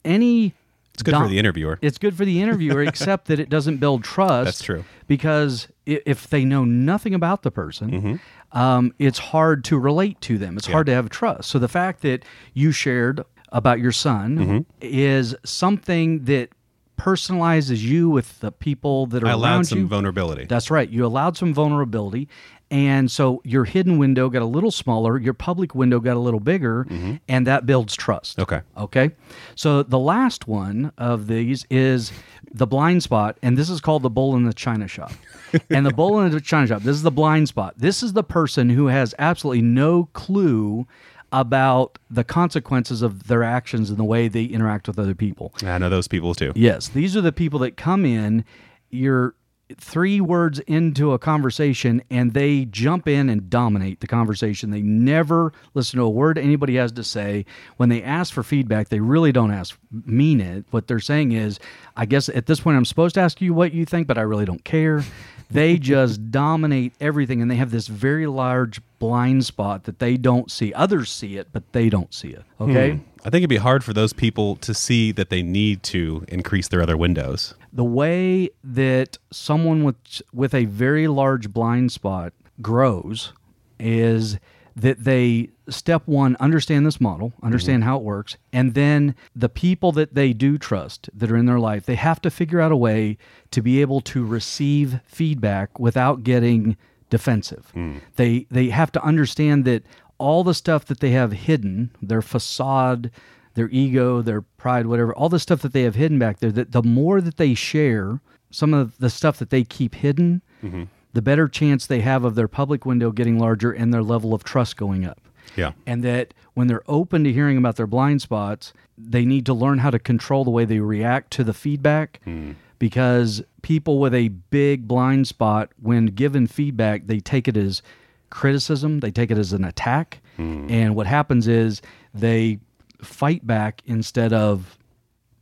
any 0.06 0.54
it's 0.94 1.04
good 1.04 1.16
for 1.16 1.28
the 1.28 1.40
interviewer. 1.40 1.80
it's 1.82 1.98
good 1.98 2.16
for 2.18 2.26
the 2.26 2.42
interviewer, 2.42 2.82
except 2.88 3.28
that 3.28 3.40
it 3.40 3.50
doesn't 3.50 3.78
build 3.78 4.04
trust. 4.04 4.46
That's 4.46 4.62
true. 4.62 4.84
Because 5.08 5.68
if 5.86 6.28
they 6.30 6.44
know 6.44 6.66
nothing 6.66 7.14
about 7.14 7.44
the 7.44 7.52
person, 7.52 7.92
Mm-hmm. 7.92 8.58
um, 8.58 8.94
it's 9.00 9.20
hard 9.20 9.64
to 9.66 9.78
relate 9.80 10.20
to 10.22 10.38
them. 10.38 10.58
It's 10.58 10.68
hard 10.68 10.86
to 10.88 10.94
have 10.94 11.10
trust. 11.10 11.50
So 11.50 11.60
the 11.60 11.68
fact 11.70 12.02
that 12.02 12.24
you 12.54 12.72
shared 12.72 13.24
about 13.52 13.80
your 13.80 13.92
son 13.92 14.38
Mm-hmm. 14.38 14.60
is 14.82 15.36
something 15.46 16.26
that 16.26 16.50
personalizes 16.98 17.80
you 17.82 18.10
with 18.10 18.40
the 18.40 18.52
people 18.52 19.06
that 19.08 19.24
are 19.24 19.28
I 19.28 19.30
around 19.32 19.40
allowed 19.40 19.68
some 19.68 19.80
you. 19.80 19.88
vulnerability. 19.88 20.46
That's 20.46 20.72
right. 20.72 20.90
You 20.90 21.06
allowed 21.06 21.38
some 21.38 21.54
vulnerability, 21.54 22.28
And 22.72 23.10
so 23.10 23.40
your 23.46 23.64
hidden 23.66 23.98
window 23.98 24.30
got 24.30 24.42
a 24.42 24.46
little 24.46 24.72
smaller, 24.72 25.18
your 25.20 25.36
public 25.36 25.74
window 25.76 26.00
got 26.02 26.18
a 26.18 26.20
little 26.20 26.40
bigger, 26.42 26.86
and 27.30 27.48
that 27.48 27.66
builds 27.66 27.96
trust. 27.96 28.40
Okay. 28.40 28.62
Okay. 28.76 29.12
So 29.56 29.84
the 29.84 30.00
last 30.00 30.48
one 30.48 30.92
of 30.98 31.28
these 31.28 31.66
is 31.70 32.12
the 32.52 32.68
blind 32.68 33.04
spot, 33.04 33.38
and 33.44 33.58
this 33.58 33.70
is 33.70 33.80
called 33.80 34.02
the 34.04 34.10
bull 34.10 34.36
in 34.36 34.44
the 34.44 34.54
china 34.54 34.88
shop. 34.88 35.12
and 35.70 35.86
the 35.86 35.94
bull 35.94 36.20
in 36.20 36.32
the 36.32 36.42
china 36.42 36.68
shop, 36.68 36.82
this 36.82 36.96
is 36.96 37.04
the 37.04 37.12
blind 37.12 37.48
spot. 37.48 37.76
This 37.78 38.02
is 38.04 38.14
the 38.14 38.24
person 38.24 38.70
who 38.72 38.88
has 38.88 39.14
absolutely 39.20 39.62
no 39.62 40.10
clue 40.14 40.88
about 41.32 41.98
the 42.10 42.24
consequences 42.24 43.02
of 43.02 43.28
their 43.28 43.44
actions 43.44 43.90
and 43.90 43.98
the 43.98 44.04
way 44.04 44.28
they 44.28 44.46
interact 44.46 44.88
with 44.88 44.98
other 44.98 45.16
people. 45.16 45.54
I 45.64 45.78
know 45.78 45.90
those 45.90 46.08
people 46.08 46.34
too. 46.34 46.54
Yes, 46.56 46.88
these 46.88 47.16
are 47.18 47.22
the 47.22 47.32
people 47.32 47.60
that 47.60 47.78
come 47.78 48.06
in. 48.06 48.46
You're 48.90 49.36
three 49.76 50.22
words 50.22 50.60
into 50.60 51.12
a 51.12 51.20
conversation 51.20 52.02
and 52.10 52.34
they 52.34 52.66
jump 52.66 53.08
in 53.08 53.30
and 53.30 53.50
dominate 53.50 54.00
the 54.00 54.08
conversation. 54.08 54.72
They 54.72 54.82
never 54.82 55.52
listen 55.74 56.00
to 56.00 56.06
a 56.06 56.10
word 56.10 56.38
anybody 56.38 56.76
has 56.76 56.92
to 56.94 57.04
say. 57.04 57.46
When 57.76 57.90
they 57.90 58.02
ask 58.02 58.34
for 58.34 58.44
feedback, 58.44 58.90
they 58.90 59.00
really 59.00 59.32
don't 59.32 59.52
ask 59.52 59.78
mean 59.92 60.40
it. 60.40 60.66
What 60.72 60.88
they're 60.88 61.00
saying 61.00 61.34
is, 61.34 61.60
I 61.98 62.06
guess 62.06 62.30
at 62.30 62.46
this 62.46 62.62
point 62.62 62.78
I'm 62.78 62.86
supposed 62.86 63.16
to 63.16 63.22
ask 63.22 63.42
you 63.42 63.54
what 63.54 63.74
you 63.74 63.86
think, 63.86 64.08
but 64.08 64.18
I 64.18 64.22
really 64.22 64.46
don't 64.46 64.64
care. 64.64 65.04
They 65.52 65.78
just 65.78 66.32
dominate 66.32 66.94
everything 67.02 67.42
and 67.42 67.52
they 67.52 67.56
have 67.56 67.72
this 67.72 67.88
very 67.88 68.28
large 68.28 68.80
blind 69.00 69.46
spot 69.46 69.84
that 69.86 70.00
they 70.00 70.18
don't 70.18 70.50
see. 70.52 70.74
Others 70.74 71.12
see 71.12 71.38
it, 71.38 71.48
but 71.52 71.64
they 71.74 71.90
don't 71.90 72.14
see 72.14 72.30
it. 72.30 72.44
Okay? 72.60 72.92
Hmm. 72.92 73.04
I 73.26 73.30
think 73.30 73.42
it'd 73.42 73.50
be 73.50 73.58
hard 73.58 73.84
for 73.84 73.94
those 73.94 74.14
people 74.14 74.56
to 74.58 74.74
see 74.74 75.12
that 75.12 75.30
they 75.30 75.42
need 75.42 75.84
to 75.84 76.24
increase 76.30 76.68
their 76.70 76.82
other 76.82 76.96
windows. 76.98 77.54
the 77.74 77.84
way 77.84 78.50
that 78.64 79.18
someone 79.32 79.84
with 79.84 80.22
with 80.34 80.54
a 80.54 80.66
very 80.66 81.08
large 81.08 81.52
blind 81.52 81.92
spot 81.92 82.34
grows 82.62 83.34
is 83.80 84.38
that 84.76 85.04
they 85.04 85.50
step 85.70 86.02
one 86.06 86.36
understand 86.40 86.86
this 86.86 87.02
model 87.02 87.34
understand 87.44 87.82
mm-hmm. 87.82 87.90
how 87.90 87.98
it 87.98 88.04
works 88.04 88.38
and 88.54 88.74
then 88.74 89.14
the 89.36 89.50
people 89.50 89.92
that 89.92 90.16
they 90.16 90.34
do 90.34 90.58
trust 90.58 91.10
that 91.14 91.30
are 91.30 91.38
in 91.38 91.46
their 91.46 91.60
life 91.60 91.86
they 91.86 91.96
have 91.96 92.22
to 92.22 92.32
figure 92.32 92.62
out 92.62 92.72
a 92.72 92.78
way 92.78 93.18
to 93.52 93.62
be 93.62 93.82
able 93.82 94.02
to 94.02 94.26
receive 94.26 95.00
feedback 95.06 95.78
without 95.80 96.24
getting 96.24 96.78
defensive 97.10 97.70
hmm. 97.74 97.98
they 98.16 98.46
they 98.52 98.70
have 98.70 98.92
to 98.92 99.04
understand 99.04 99.66
that 99.66 99.84
all 100.18 100.44
the 100.44 100.54
stuff 100.54 100.86
that 100.86 101.00
they 101.00 101.12
have 101.12 101.32
hidden 101.32 101.92
their 102.02 102.22
facade 102.22 103.12
their 103.58 103.70
ego, 103.70 104.22
their 104.22 104.44
pride, 104.44 104.86
whatever, 104.86 105.14
all 105.16 105.30
the 105.30 105.40
stuff 105.40 105.64
that 105.64 105.74
they 105.74 105.82
have 105.82 105.96
hidden 105.96 106.20
back 106.20 106.38
there, 106.38 106.52
that 106.52 106.74
the 106.74 106.84
more 106.84 107.20
that 107.20 107.38
they 107.38 107.56
share 107.56 108.22
some 108.52 108.72
of 108.72 108.96
the 109.00 109.10
stuff 109.10 109.40
that 109.40 109.50
they 109.50 109.64
keep 109.64 109.96
hidden, 109.96 110.44
mm-hmm. 110.64 110.84
the 111.14 111.24
better 111.24 111.48
chance 111.48 111.88
they 111.88 112.02
have 112.02 112.24
of 112.24 112.36
their 112.36 112.48
public 112.48 112.86
window 112.86 113.12
getting 113.12 113.40
larger 113.40 113.72
and 113.72 113.92
their 113.92 114.04
level 114.04 114.32
of 114.32 114.44
trust 114.44 114.78
going 114.78 115.06
up. 115.06 115.20
Yeah. 115.56 115.72
And 115.88 116.04
that 116.04 116.36
when 116.54 116.68
they're 116.68 116.84
open 116.88 117.24
to 117.24 117.34
hearing 117.34 117.58
about 117.58 117.78
their 117.78 117.88
blind 117.88 118.22
spots, 118.22 118.74
they 118.96 119.26
need 119.26 119.44
to 119.48 119.56
learn 119.56 119.80
how 119.80 119.90
to 119.90 119.98
control 119.98 120.44
the 120.44 120.52
way 120.52 120.64
they 120.64 120.80
react 120.80 121.32
to 121.32 121.44
the 121.44 121.54
feedback. 121.54 122.22
Hmm. 122.26 122.52
Because 122.80 123.42
people 123.62 124.00
with 124.00 124.14
a 124.14 124.28
big 124.28 124.88
blind 124.88 125.28
spot, 125.28 125.72
when 125.82 126.08
given 126.08 126.48
feedback, 126.48 127.08
they 127.08 127.20
take 127.20 127.48
it 127.48 127.58
as 127.58 127.82
criticism, 128.30 129.00
they 129.00 129.12
take 129.12 129.32
it 129.32 129.38
as 129.38 129.54
an 129.54 129.64
attack. 129.64 130.22
And 130.70 130.96
what 130.96 131.08
happens 131.08 131.48
is 131.48 131.82
they 132.14 132.60
fight 133.02 133.48
back 133.48 133.82
instead 133.88 134.34
of 134.34 134.78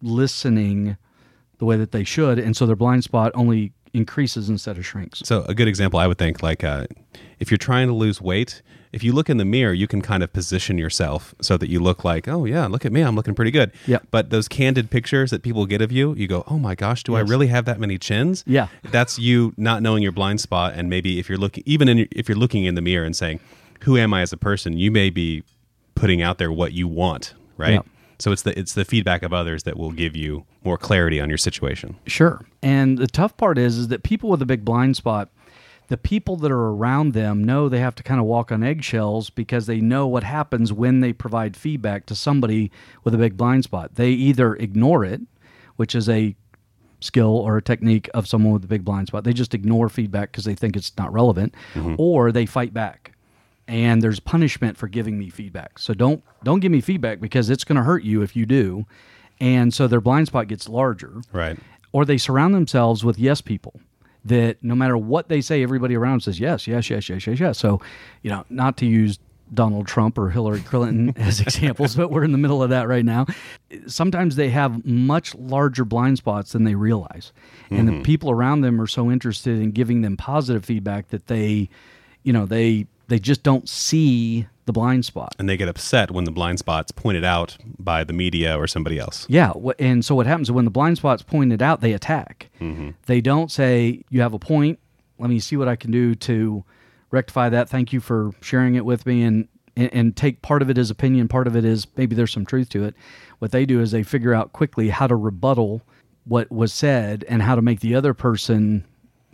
listening 0.01 0.95
the 1.57 1.65
way 1.65 1.75
that 1.75 1.91
they 1.91 2.05
should. 2.05 2.39
And 2.39 2.55
so 2.55 2.65
their 2.65 2.77
blind 2.77 3.03
spot 3.03 3.31
only 3.35 3.73
increases 3.93 4.49
instead 4.49 4.77
of 4.77 4.85
shrinks. 4.85 5.21
So 5.25 5.43
a 5.49 5.53
good 5.53 5.67
example, 5.67 5.99
I 5.99 6.07
would 6.07 6.17
think, 6.17 6.41
like 6.41 6.63
uh, 6.63 6.85
if 7.39 7.51
you're 7.51 7.57
trying 7.57 7.87
to 7.87 7.93
lose 7.93 8.21
weight, 8.21 8.61
if 8.95 9.03
you 9.03 9.11
look 9.11 9.29
in 9.29 9.35
the 9.35 9.45
mirror, 9.45 9.73
you 9.73 9.87
can 9.87 10.01
kind 10.01 10.23
of 10.23 10.31
position 10.31 10.77
yourself 10.77 11.35
so 11.41 11.57
that 11.57 11.69
you 11.69 11.81
look 11.81 12.05
like, 12.05 12.29
oh 12.29 12.45
yeah, 12.45 12.65
look 12.65 12.85
at 12.85 12.93
me, 12.93 13.01
I'm 13.01 13.13
looking 13.13 13.35
pretty 13.35 13.51
good. 13.51 13.73
Yep. 13.87 14.07
But 14.09 14.29
those 14.29 14.47
candid 14.47 14.89
pictures 14.89 15.31
that 15.31 15.43
people 15.43 15.65
get 15.65 15.81
of 15.81 15.91
you, 15.91 16.13
you 16.13 16.29
go, 16.29 16.45
oh 16.47 16.57
my 16.57 16.75
gosh, 16.75 17.03
do 17.03 17.13
I 17.13 17.19
really 17.19 17.47
have 17.47 17.65
that 17.65 17.77
many 17.77 17.97
chins? 17.97 18.45
Yeah. 18.47 18.69
That's 18.85 19.19
you 19.19 19.53
not 19.57 19.81
knowing 19.81 20.01
your 20.01 20.13
blind 20.13 20.39
spot, 20.39 20.75
and 20.77 20.89
maybe 20.89 21.19
if 21.19 21.27
you're 21.27 21.37
looking, 21.37 21.61
even 21.67 21.89
in, 21.89 22.07
if 22.09 22.29
you're 22.29 22.37
looking 22.37 22.63
in 22.63 22.75
the 22.75 22.81
mirror 22.81 23.05
and 23.05 23.13
saying, 23.13 23.41
who 23.81 23.97
am 23.97 24.13
I 24.13 24.21
as 24.21 24.31
a 24.31 24.37
person? 24.37 24.77
You 24.77 24.91
may 24.91 25.09
be 25.09 25.43
putting 25.95 26.21
out 26.21 26.37
there 26.37 26.51
what 26.51 26.71
you 26.71 26.87
want, 26.87 27.33
right? 27.57 27.73
Yep. 27.73 27.85
So 28.19 28.31
it's 28.31 28.43
the 28.43 28.57
it's 28.57 28.75
the 28.75 28.85
feedback 28.85 29.23
of 29.23 29.33
others 29.33 29.63
that 29.63 29.75
will 29.75 29.91
give 29.91 30.15
you 30.15 30.45
more 30.63 30.77
clarity 30.77 31.19
on 31.19 31.27
your 31.27 31.37
situation. 31.37 31.97
Sure. 32.07 32.45
And 32.63 32.97
the 32.97 33.07
tough 33.07 33.35
part 33.35 33.57
is 33.57 33.77
is 33.77 33.89
that 33.89 34.03
people 34.03 34.29
with 34.29 34.41
a 34.41 34.45
big 34.45 34.63
blind 34.63 34.95
spot, 34.95 35.29
the 35.87 35.97
people 35.97 36.35
that 36.37 36.51
are 36.51 36.69
around 36.69 37.13
them 37.13 37.43
know 37.43 37.69
they 37.69 37.79
have 37.79 37.95
to 37.95 38.03
kind 38.03 38.19
of 38.19 38.25
walk 38.25 38.51
on 38.51 38.63
eggshells 38.63 39.29
because 39.29 39.65
they 39.65 39.79
know 39.79 40.07
what 40.07 40.23
happens 40.23 40.73
when 40.73 40.99
they 41.01 41.13
provide 41.13 41.55
feedback 41.55 42.05
to 42.07 42.15
somebody 42.15 42.71
with 43.03 43.13
a 43.13 43.17
big 43.17 43.37
blind 43.37 43.63
spot. 43.63 43.95
They 43.95 44.09
either 44.09 44.55
ignore 44.55 45.05
it, 45.05 45.21
which 45.75 45.93
is 45.95 46.09
a 46.09 46.35
skill 47.01 47.37
or 47.37 47.57
a 47.57 47.61
technique 47.61 48.09
of 48.13 48.27
someone 48.27 48.53
with 48.53 48.63
a 48.63 48.67
big 48.67 48.83
blind 48.83 49.07
spot. 49.07 49.23
They 49.23 49.33
just 49.33 49.53
ignore 49.53 49.89
feedback 49.89 50.31
because 50.31 50.45
they 50.45 50.55
think 50.55 50.75
it's 50.75 50.91
not 50.97 51.13
relevant, 51.13 51.53
mm-hmm. 51.73 51.95
or 51.97 52.31
they 52.31 52.45
fight 52.45 52.73
back. 52.73 53.11
And 53.67 54.01
there's 54.01 54.19
punishment 54.19 54.77
for 54.77 54.87
giving 54.87 55.17
me 55.17 55.29
feedback. 55.29 55.79
So 55.79 55.93
don't 55.93 56.23
don't 56.43 56.59
give 56.59 56.71
me 56.71 56.81
feedback 56.81 57.19
because 57.19 57.49
it's 57.49 57.63
going 57.63 57.77
to 57.77 57.83
hurt 57.83 58.03
you 58.03 58.21
if 58.21 58.35
you 58.35 58.45
do. 58.45 58.85
And 59.39 59.73
so 59.73 59.87
their 59.87 60.01
blind 60.01 60.27
spot 60.27 60.47
gets 60.47 60.69
larger 60.69 61.21
Right. 61.33 61.57
or 61.91 62.05
they 62.05 62.17
surround 62.17 62.53
themselves 62.55 63.03
with 63.03 63.19
yes 63.19 63.41
people 63.41 63.79
that 64.25 64.57
no 64.63 64.75
matter 64.75 64.97
what 64.97 65.29
they 65.29 65.39
say, 65.39 65.63
everybody 65.63 65.95
around 65.95 66.21
says 66.21 66.39
yes, 66.39 66.67
yes, 66.67 66.89
yes, 66.89 67.07
yes, 67.09 67.25
yes, 67.27 67.39
yes. 67.39 67.57
So, 67.57 67.79
you 68.23 68.31
know, 68.31 68.43
not 68.49 68.77
to 68.77 68.85
use 68.85 69.19
Donald 69.53 69.87
Trump 69.87 70.17
or 70.17 70.29
Hillary 70.29 70.61
Clinton 70.61 71.13
as 71.21 71.39
examples, 71.39 71.95
but 71.95 72.09
we're 72.09 72.23
in 72.23 72.31
the 72.31 72.37
middle 72.37 72.63
of 72.63 72.71
that 72.71 72.87
right 72.87 73.05
now. 73.05 73.27
Sometimes 73.87 74.35
they 74.35 74.49
have 74.49 74.83
much 74.85 75.35
larger 75.35 75.85
blind 75.85 76.17
spots 76.17 76.53
than 76.53 76.63
they 76.63 76.75
realize. 76.75 77.31
And 77.69 77.87
the 77.87 77.93
mm-hmm. 77.93 78.01
people 78.01 78.31
around 78.31 78.61
them 78.61 78.81
are 78.81 78.87
so 78.87 79.11
interested 79.11 79.59
in 79.59 79.71
giving 79.71 80.01
them 80.01 80.17
positive 80.17 80.65
feedback 80.65 81.09
that 81.09 81.27
they, 81.27 81.69
you 82.23 82.33
know, 82.33 82.45
they 82.45 82.87
they 83.07 83.19
just 83.19 83.43
don't 83.43 83.69
see 83.69 84.47
the 84.65 84.73
blind 84.73 85.05
spot. 85.05 85.35
And 85.37 85.47
they 85.47 85.57
get 85.57 85.67
upset 85.67 86.11
when 86.11 86.25
the 86.25 86.31
blind 86.31 86.59
spot's 86.59 86.91
pointed 86.91 87.23
out 87.23 87.57
by 87.77 88.03
the 88.03 88.13
media 88.13 88.57
or 88.57 88.67
somebody 88.67 88.99
else. 88.99 89.25
Yeah, 89.29 89.53
and 89.79 90.03
so 90.03 90.15
what 90.15 90.25
happens 90.25 90.47
is 90.47 90.51
when 90.51 90.65
the 90.65 90.71
blind 90.71 90.97
spot's 90.97 91.23
pointed 91.23 91.61
out, 91.61 91.81
they 91.81 91.93
attack. 91.93 92.49
Mm-hmm. 92.59 92.91
They 93.05 93.21
don't 93.21 93.51
say, 93.51 94.03
"You 94.09 94.21
have 94.21 94.33
a 94.33 94.39
point. 94.39 94.79
Let 95.19 95.29
me 95.29 95.39
see 95.39 95.55
what 95.55 95.67
I 95.67 95.75
can 95.75 95.91
do 95.91 96.15
to 96.15 96.63
rectify 97.11 97.49
that. 97.49 97.69
Thank 97.69 97.93
you 97.93 97.99
for 97.99 98.31
sharing 98.41 98.75
it 98.75 98.85
with 98.85 99.05
me." 99.05 99.23
And 99.23 99.47
and, 99.75 99.93
and 99.93 100.15
take 100.15 100.41
part 100.41 100.61
of 100.61 100.69
it 100.69 100.77
as 100.77 100.89
opinion, 100.89 101.27
part 101.27 101.47
of 101.47 101.55
it 101.55 101.65
is 101.65 101.87
maybe 101.97 102.15
there's 102.15 102.31
some 102.31 102.45
truth 102.45 102.69
to 102.69 102.85
it. 102.85 102.95
What 103.39 103.51
they 103.51 103.65
do 103.65 103.81
is 103.81 103.91
they 103.91 104.03
figure 104.03 104.33
out 104.33 104.53
quickly 104.53 104.89
how 104.89 105.07
to 105.07 105.15
rebuttal 105.15 105.81
what 106.23 106.51
was 106.51 106.73
said 106.73 107.23
and 107.27 107.41
how 107.41 107.55
to 107.55 107.61
make 107.61 107.81
the 107.81 107.95
other 107.95 108.13
person 108.13 108.85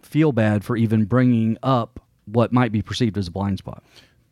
feel 0.02 0.32
bad 0.32 0.64
for 0.64 0.76
even 0.76 1.06
bringing 1.06 1.58
up 1.64 2.00
what 2.26 2.52
might 2.52 2.72
be 2.72 2.82
perceived 2.82 3.18
as 3.18 3.28
a 3.28 3.32
blind 3.32 3.60
spot. 3.60 3.84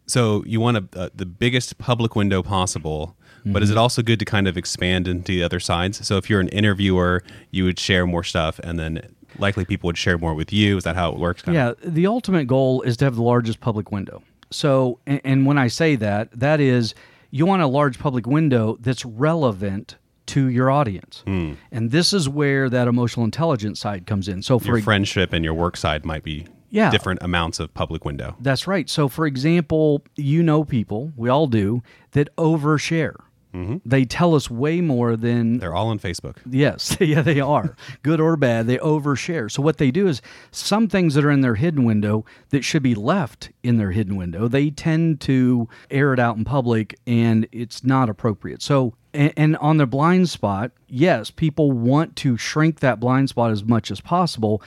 So 0.09 0.43
you 0.45 0.59
want 0.59 0.77
a, 0.77 0.99
uh, 0.99 1.09
the 1.13 1.25
biggest 1.25 1.77
public 1.77 2.15
window 2.15 2.41
possible, 2.41 3.15
but 3.45 3.63
is 3.63 3.69
it 3.69 3.77
also 3.77 4.01
good 4.01 4.19
to 4.19 4.25
kind 4.25 4.47
of 4.47 4.57
expand 4.57 5.07
into 5.07 5.31
the 5.31 5.43
other 5.43 5.59
sides? 5.59 6.05
So 6.05 6.17
if 6.17 6.29
you're 6.29 6.41
an 6.41 6.49
interviewer, 6.49 7.23
you 7.51 7.63
would 7.63 7.79
share 7.79 8.05
more 8.05 8.23
stuff, 8.23 8.59
and 8.63 8.77
then 8.77 9.01
likely 9.37 9.65
people 9.65 9.87
would 9.87 9.97
share 9.97 10.17
more 10.17 10.33
with 10.33 10.51
you. 10.51 10.77
Is 10.77 10.83
that 10.83 10.95
how 10.95 11.11
it 11.11 11.19
works? 11.19 11.43
kind 11.43 11.57
of? 11.57 11.77
Yeah, 11.83 11.89
the 11.89 12.07
ultimate 12.07 12.45
goal 12.47 12.81
is 12.81 12.97
to 12.97 13.05
have 13.05 13.15
the 13.15 13.23
largest 13.23 13.59
public 13.59 13.91
window. 13.91 14.21
So, 14.51 14.99
and, 15.05 15.21
and 15.23 15.45
when 15.45 15.57
I 15.57 15.67
say 15.67 15.95
that, 15.97 16.31
that 16.37 16.59
is 16.59 16.95
you 17.31 17.45
want 17.45 17.61
a 17.61 17.67
large 17.67 17.99
public 17.99 18.25
window 18.25 18.77
that's 18.79 19.05
relevant 19.05 19.95
to 20.27 20.47
your 20.47 20.69
audience. 20.69 21.23
And 21.25 21.91
this 21.91 22.13
is 22.13 22.27
where 22.29 22.69
that 22.69 22.87
emotional 22.87 23.25
intelligence 23.25 23.79
side 23.79 24.05
comes 24.05 24.27
in. 24.27 24.41
So, 24.43 24.59
for 24.59 24.77
Your 24.77 24.81
friendship 24.81 25.33
and 25.33 25.43
your 25.43 25.53
work 25.53 25.77
side 25.77 26.05
might 26.05 26.23
be 26.23 26.45
Yeah. 26.69 26.91
different 26.91 27.21
amounts 27.23 27.59
of 27.59 27.73
public 27.73 28.05
window. 28.05 28.35
That's 28.39 28.67
right. 28.67 28.89
So, 28.89 29.07
for 29.07 29.25
example, 29.25 30.03
you 30.15 30.43
know 30.43 30.63
people, 30.63 31.11
we 31.15 31.29
all 31.29 31.47
do, 31.47 31.81
that 32.11 32.35
overshare. 32.37 33.15
Mm-hmm. 33.53 33.77
They 33.83 34.05
tell 34.05 34.35
us 34.35 34.49
way 34.49 34.79
more 34.79 35.15
than 35.15 35.57
They're 35.57 35.73
all 35.73 35.87
on 35.87 35.99
Facebook. 35.99 36.37
Yes, 36.47 36.95
yeah, 36.99 37.21
they 37.21 37.39
are. 37.39 37.75
Good 38.03 38.19
or 38.19 38.37
bad, 38.37 38.67
they 38.67 38.77
overshare. 38.77 39.51
So 39.51 39.61
what 39.61 39.77
they 39.77 39.89
do 39.89 40.07
is 40.07 40.21
some 40.51 40.87
things 40.87 41.15
that 41.15 41.25
are 41.25 41.31
in 41.31 41.41
their 41.41 41.55
hidden 41.55 41.83
window 41.83 42.25
that 42.49 42.63
should 42.63 42.83
be 42.83 42.93
left 42.93 43.49
in 43.63 43.77
their 43.77 43.91
hidden 43.91 44.15
window, 44.15 44.47
they 44.47 44.69
tend 44.69 45.19
to 45.21 45.67
air 45.89 46.13
it 46.13 46.19
out 46.19 46.37
in 46.37 46.45
public 46.45 46.99
and 47.07 47.47
it's 47.51 47.83
not 47.83 48.09
appropriate. 48.09 48.61
So 48.61 48.93
and, 49.13 49.33
and 49.35 49.57
on 49.57 49.77
their 49.77 49.87
blind 49.87 50.29
spot, 50.29 50.71
yes, 50.87 51.31
people 51.31 51.71
want 51.71 52.15
to 52.17 52.37
shrink 52.37 52.79
that 52.79 52.99
blind 52.99 53.29
spot 53.29 53.51
as 53.51 53.63
much 53.63 53.89
as 53.91 54.01
possible. 54.01 54.61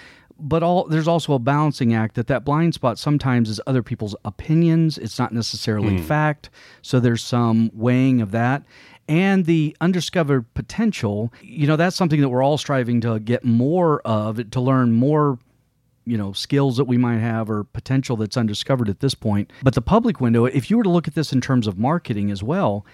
But 0.45 0.63
all 0.63 0.89
there's 0.89 1.07
also 1.07 1.35
a 1.35 1.39
balancing 1.39 1.95
act 1.95 2.17
that 2.17 2.27
that 2.27 2.45
blind 2.45 2.75
spot 2.75 2.99
sometimes 2.99 3.49
is 3.49 3.61
other 3.67 3.83
people's 3.83 4.17
opinions. 4.25 4.99
It's 4.99 5.19
not 5.19 5.33
necessarily 5.33 5.99
hmm. 5.99 6.03
fact. 6.03 6.51
So 6.83 6.99
there's 6.99 7.23
some 7.23 7.71
weighing 7.73 8.21
of 8.21 8.33
that 8.33 8.65
and 9.09 9.47
the 9.47 9.77
undiscovered 9.81 10.53
potential 10.55 11.33
you 11.43 11.67
know 11.67 11.77
that's 11.77 11.97
something 11.97 12.21
that 12.21 12.29
we're 12.29 12.43
all 12.43 12.59
striving 12.59 13.01
to 13.01 13.19
get 13.19 13.45
more 13.45 14.01
of 14.03 14.51
to 14.51 14.61
learn 14.61 14.93
more 14.93 15.39
you 16.05 16.17
know 16.17 16.33
skills 16.33 16.77
that 16.77 16.85
we 16.85 16.97
might 16.97 17.19
have 17.19 17.51
or 17.51 17.65
potential 17.65 18.17
that's 18.17 18.37
undiscovered 18.37 18.89
at 18.89 19.01
this 19.01 19.15
point 19.15 19.53
but 19.63 19.75
the 19.75 19.83
public 19.83 20.21
window 20.21 20.45
if 20.45 20.71
you 20.71 20.77
were 20.77 20.83
to 20.83 20.91
look 20.91 21.09
at 21.09 21.15
this 21.15 21.33
in 21.33 21.41
terms 21.41 21.67
of 21.67 21.79
marketing 21.79 22.31
as 22.31 22.43
well 22.43 22.87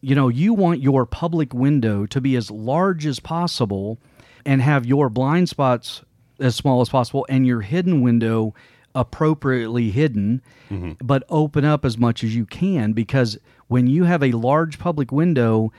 you 0.00 0.14
know 0.14 0.28
you 0.28 0.54
want 0.54 0.80
your 0.80 1.04
public 1.04 1.52
window 1.52 2.06
to 2.06 2.20
be 2.20 2.36
as 2.36 2.50
large 2.50 3.06
as 3.06 3.20
possible 3.20 3.98
and 4.46 4.62
have 4.62 4.86
your 4.86 5.08
blind 5.08 5.48
spots 5.48 6.02
as 6.40 6.54
small 6.54 6.80
as 6.80 6.88
possible 6.88 7.26
and 7.28 7.46
your 7.46 7.60
hidden 7.60 8.00
window 8.00 8.54
appropriately 8.94 9.90
hidden 9.90 10.40
mm-hmm. 10.70 10.92
but 11.02 11.24
open 11.28 11.64
up 11.64 11.84
as 11.84 11.98
much 11.98 12.22
as 12.22 12.34
you 12.34 12.46
can 12.46 12.92
because 12.92 13.38
when 13.68 13.86
you 13.86 14.04
have 14.04 14.22
a 14.22 14.32
large 14.32 14.78
public 14.78 15.10
window 15.10 15.72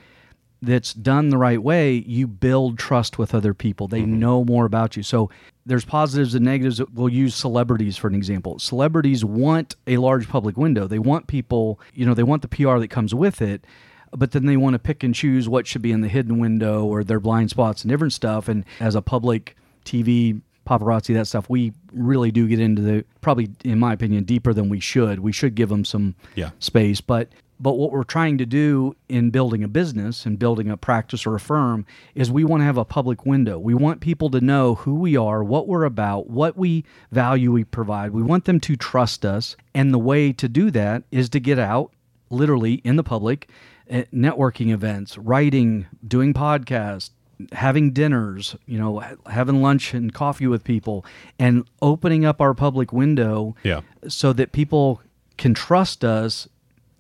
that's 0.66 0.94
done 0.94 1.30
the 1.30 1.38
right 1.38 1.62
way, 1.62 1.94
you 2.08 2.28
build 2.28 2.78
trust 2.78 3.18
with 3.18 3.34
other 3.34 3.54
people. 3.54 3.88
They 3.88 4.02
mm-hmm. 4.02 4.20
know 4.20 4.44
more 4.44 4.66
about 4.66 4.98
you. 4.98 5.04
So 5.04 5.30
there's 5.66 5.86
positives 5.86 6.36
and 6.36 6.46
negatives. 6.46 6.82
We'll 6.94 7.10
use 7.10 7.36
celebrities 7.36 7.98
for 7.98 8.08
an 8.08 8.16
example. 8.16 8.60
Celebrities 8.60 9.24
want 9.24 9.76
a 9.88 9.98
large 9.98 10.28
public 10.28 10.58
window. 10.58 10.88
They 10.88 11.00
want 11.00 11.28
people, 11.28 11.80
you 11.94 12.06
know, 12.06 12.14
they 12.14 12.24
want 12.24 12.42
the 12.42 12.48
PR 12.48 12.80
that 12.80 12.90
comes 12.90 13.14
with 13.14 13.42
it, 13.42 13.66
but 14.12 14.32
then 14.32 14.46
they 14.46 14.58
want 14.58 14.74
to 14.74 14.80
pick 14.80 15.04
and 15.04 15.14
choose 15.14 15.48
what 15.48 15.68
should 15.68 15.82
be 15.82 15.92
in 15.92 16.02
the 16.02 16.08
hidden 16.08 16.40
window 16.40 16.86
or 16.86 17.04
their 17.04 17.20
blind 17.20 17.50
spots 17.50 17.84
and 17.84 17.90
different 17.90 18.14
stuff. 18.14 18.48
And 18.48 18.66
as 18.80 18.96
a 18.96 19.02
public 19.02 19.56
TV 19.86 20.42
paparazzi, 20.68 21.14
that 21.14 21.28
stuff, 21.28 21.48
we 21.50 21.72
really 21.94 22.32
do 22.32 22.48
get 22.48 22.60
into 22.60 22.82
the 22.82 23.06
probably, 23.22 23.50
in 23.64 23.78
my 23.80 23.94
opinion, 23.94 24.24
deeper 24.24 24.52
than 24.54 24.68
we 24.68 24.80
should. 24.80 25.20
We 25.20 25.32
should 25.32 25.54
give 25.56 25.70
them 25.70 25.86
some 25.86 26.16
Yeah. 26.36 26.50
space, 26.60 27.02
but 27.02 27.30
but 27.58 27.78
what 27.78 27.94
we're 27.94 28.04
trying 28.04 28.38
to 28.40 28.46
do 28.46 28.98
in 29.08 29.30
building 29.30 29.64
a 29.64 29.68
business 29.70 30.26
and 30.26 30.38
building 30.38 30.70
a 30.70 30.76
practice 30.76 31.26
or 31.26 31.36
a 31.36 31.40
firm 31.40 31.86
is 32.14 32.30
we 32.30 32.44
want 32.44 32.60
to 32.60 32.66
have 32.66 32.76
a 32.78 32.84
public 32.84 33.26
window. 33.26 33.58
We 33.58 33.74
want 33.74 34.02
people 34.02 34.30
to 34.32 34.42
know 34.42 34.76
who 34.76 34.96
we 34.96 35.16
are, 35.16 35.42
what 35.42 35.66
we're 35.66 35.86
about, 35.86 36.30
what 36.30 36.58
we 36.58 36.84
value 37.14 37.54
we 37.54 37.64
provide. 37.64 38.12
We 38.12 38.24
want 38.24 38.44
them 38.44 38.60
to 38.60 38.76
trust 38.76 39.24
us. 39.26 39.56
And 39.74 39.94
the 39.94 39.98
way 40.00 40.34
to 40.34 40.50
do 40.50 40.70
that 40.72 41.04
is 41.12 41.30
to 41.30 41.40
get 41.40 41.58
out 41.58 41.94
literally 42.30 42.82
in 42.84 42.98
the 42.98 43.04
public 43.06 43.50
at 43.90 44.12
networking 44.12 44.74
events, 44.74 45.18
writing, 45.18 45.86
doing 46.06 46.34
podcasts, 46.34 47.12
having 47.52 47.92
dinners, 47.92 48.56
you 48.66 48.78
know, 48.78 49.04
having 49.28 49.62
lunch 49.62 49.94
and 49.94 50.14
coffee 50.14 50.48
with 50.48 50.64
people 50.64 51.06
and 51.40 51.68
opening 51.82 52.26
up 52.26 52.40
our 52.42 52.54
public 52.54 52.94
window 52.94 53.56
Yeah. 53.64 53.82
so 54.08 54.32
that 54.34 54.52
people 54.52 55.02
can 55.38 55.54
trust 55.54 56.04
us 56.06 56.48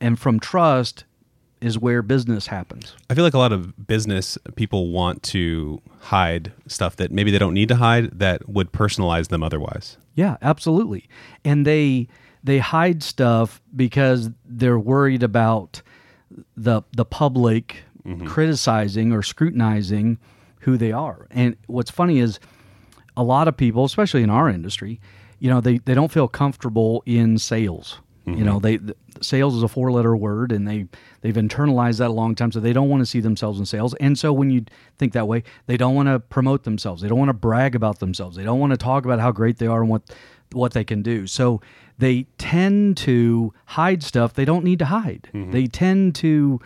and 0.01 0.19
from 0.19 0.39
trust 0.39 1.05
is 1.61 1.79
where 1.79 2.01
business 2.01 2.47
happens. 2.47 2.93
I 3.09 3.15
feel 3.15 3.23
like 3.23 3.33
a 3.33 3.37
lot 3.39 3.53
of 3.53 3.87
business 3.87 4.37
people 4.55 4.91
want 4.91 5.23
to 5.23 5.81
hide 6.01 6.51
stuff 6.67 6.97
that 6.97 7.11
maybe 7.11 7.31
they 7.31 7.39
don't 7.39 7.53
need 7.53 7.69
to 7.69 7.77
hide 7.77 8.19
that 8.19 8.47
would 8.49 8.71
personalize 8.73 9.29
them 9.29 9.41
otherwise. 9.41 9.97
Yeah, 10.15 10.35
absolutely. 10.41 11.07
And 11.43 11.65
they 11.65 12.07
they 12.43 12.59
hide 12.59 13.01
stuff 13.01 13.61
because 13.75 14.29
they're 14.45 14.77
worried 14.77 15.23
about 15.23 15.81
the 16.57 16.81
the 16.95 17.05
public 17.05 17.84
Mm-hmm. 18.05 18.27
criticizing 18.27 19.11
or 19.11 19.23
scrutinizing 19.23 20.19
who 20.59 20.77
they 20.77 20.91
are. 20.91 21.27
And 21.31 21.57
what's 21.65 21.89
funny 21.89 22.19
is 22.19 22.39
a 23.17 23.23
lot 23.23 23.47
of 23.47 23.57
people, 23.57 23.83
especially 23.83 24.21
in 24.21 24.29
our 24.29 24.47
industry, 24.47 24.99
you 25.39 25.49
know, 25.49 25.59
they, 25.59 25.79
they 25.79 25.95
don't 25.95 26.11
feel 26.11 26.27
comfortable 26.27 27.01
in 27.05 27.37
sales. 27.39 27.99
You 28.27 28.43
know, 28.43 28.53
mm-hmm. 28.53 28.63
they 28.63 28.77
th- 28.77 28.97
sales 29.21 29.55
is 29.55 29.61
a 29.61 29.67
four 29.67 29.91
letter 29.91 30.15
word, 30.15 30.51
and 30.51 30.67
they 30.67 30.87
they've 31.21 31.35
internalized 31.35 31.99
that 31.99 32.09
a 32.09 32.13
long 32.13 32.33
time, 32.33 32.51
so 32.51 32.59
they 32.59 32.73
don't 32.73 32.89
want 32.89 33.01
to 33.01 33.05
see 33.05 33.19
themselves 33.19 33.59
in 33.59 33.67
sales. 33.67 33.93
And 33.95 34.17
so 34.17 34.33
when 34.33 34.49
you 34.49 34.65
think 34.97 35.13
that 35.13 35.27
way, 35.27 35.43
they 35.67 35.77
don't 35.77 35.93
want 35.93 36.09
to 36.09 36.19
promote 36.19 36.63
themselves. 36.63 37.03
They 37.03 37.07
don't 37.07 37.19
want 37.19 37.29
to 37.29 37.33
brag 37.33 37.75
about 37.75 37.99
themselves. 37.99 38.35
They 38.35 38.43
don't 38.43 38.59
want 38.59 38.71
to 38.71 38.77
talk 38.77 39.05
about 39.05 39.19
how 39.19 39.31
great 39.31 39.59
they 39.59 39.67
are 39.67 39.81
and 39.81 39.91
what 39.91 40.01
what 40.53 40.73
they 40.73 40.83
can 40.83 41.03
do. 41.03 41.27
So 41.27 41.61
they 41.99 42.25
tend 42.39 42.97
to 42.97 43.53
hide 43.65 44.01
stuff 44.01 44.33
they 44.33 44.45
don't 44.45 44.63
need 44.63 44.79
to 44.79 44.85
hide. 44.85 45.29
Mm-hmm. 45.31 45.51
They 45.51 45.67
tend 45.67 46.15
to 46.15 46.59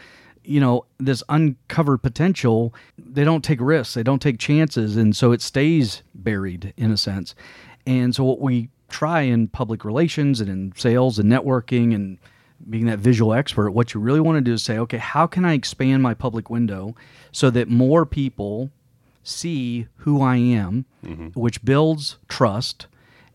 you 0.50 0.60
know 0.60 0.86
this 0.98 1.24
uncovered 1.30 2.02
potential 2.02 2.74
they 2.98 3.24
don't 3.24 3.44
take 3.44 3.60
risks 3.62 3.94
they 3.94 4.04
don't 4.04 4.22
take 4.22 4.40
chances 4.40 4.98
and 4.98 5.16
so 5.16 5.32
it 5.32 5.42
stays 5.42 6.04
buried 6.14 6.74
in 6.78 6.92
a 6.92 6.98
sense. 6.98 7.36
And 7.86 8.14
so 8.14 8.24
what 8.24 8.40
we 8.40 8.70
try 8.90 9.22
in 9.22 9.48
public 9.48 9.86
relations 9.86 10.42
and 10.42 10.50
in 10.50 10.74
sales 10.76 11.20
and 11.20 11.32
networking 11.32 11.94
and 11.96 12.18
being 12.70 12.86
that 12.86 13.00
visual 13.00 13.34
expert 13.34 13.72
what 13.72 13.94
you 13.94 14.00
really 14.00 14.20
want 14.20 14.36
to 14.36 14.42
do 14.42 14.54
is 14.54 14.64
say 14.64 14.78
okay 14.78 14.98
how 14.98 15.26
can 15.26 15.46
i 15.46 15.54
expand 15.54 16.04
my 16.04 16.14
public 16.14 16.50
window 16.50 16.94
so 17.32 17.50
that 17.50 17.70
more 17.70 18.06
people 18.06 18.70
see 19.24 19.88
who 19.98 20.22
i 20.22 20.36
am 20.36 20.84
mm-hmm. 21.06 21.28
which 21.40 21.64
builds 21.64 22.18
trust 22.28 22.88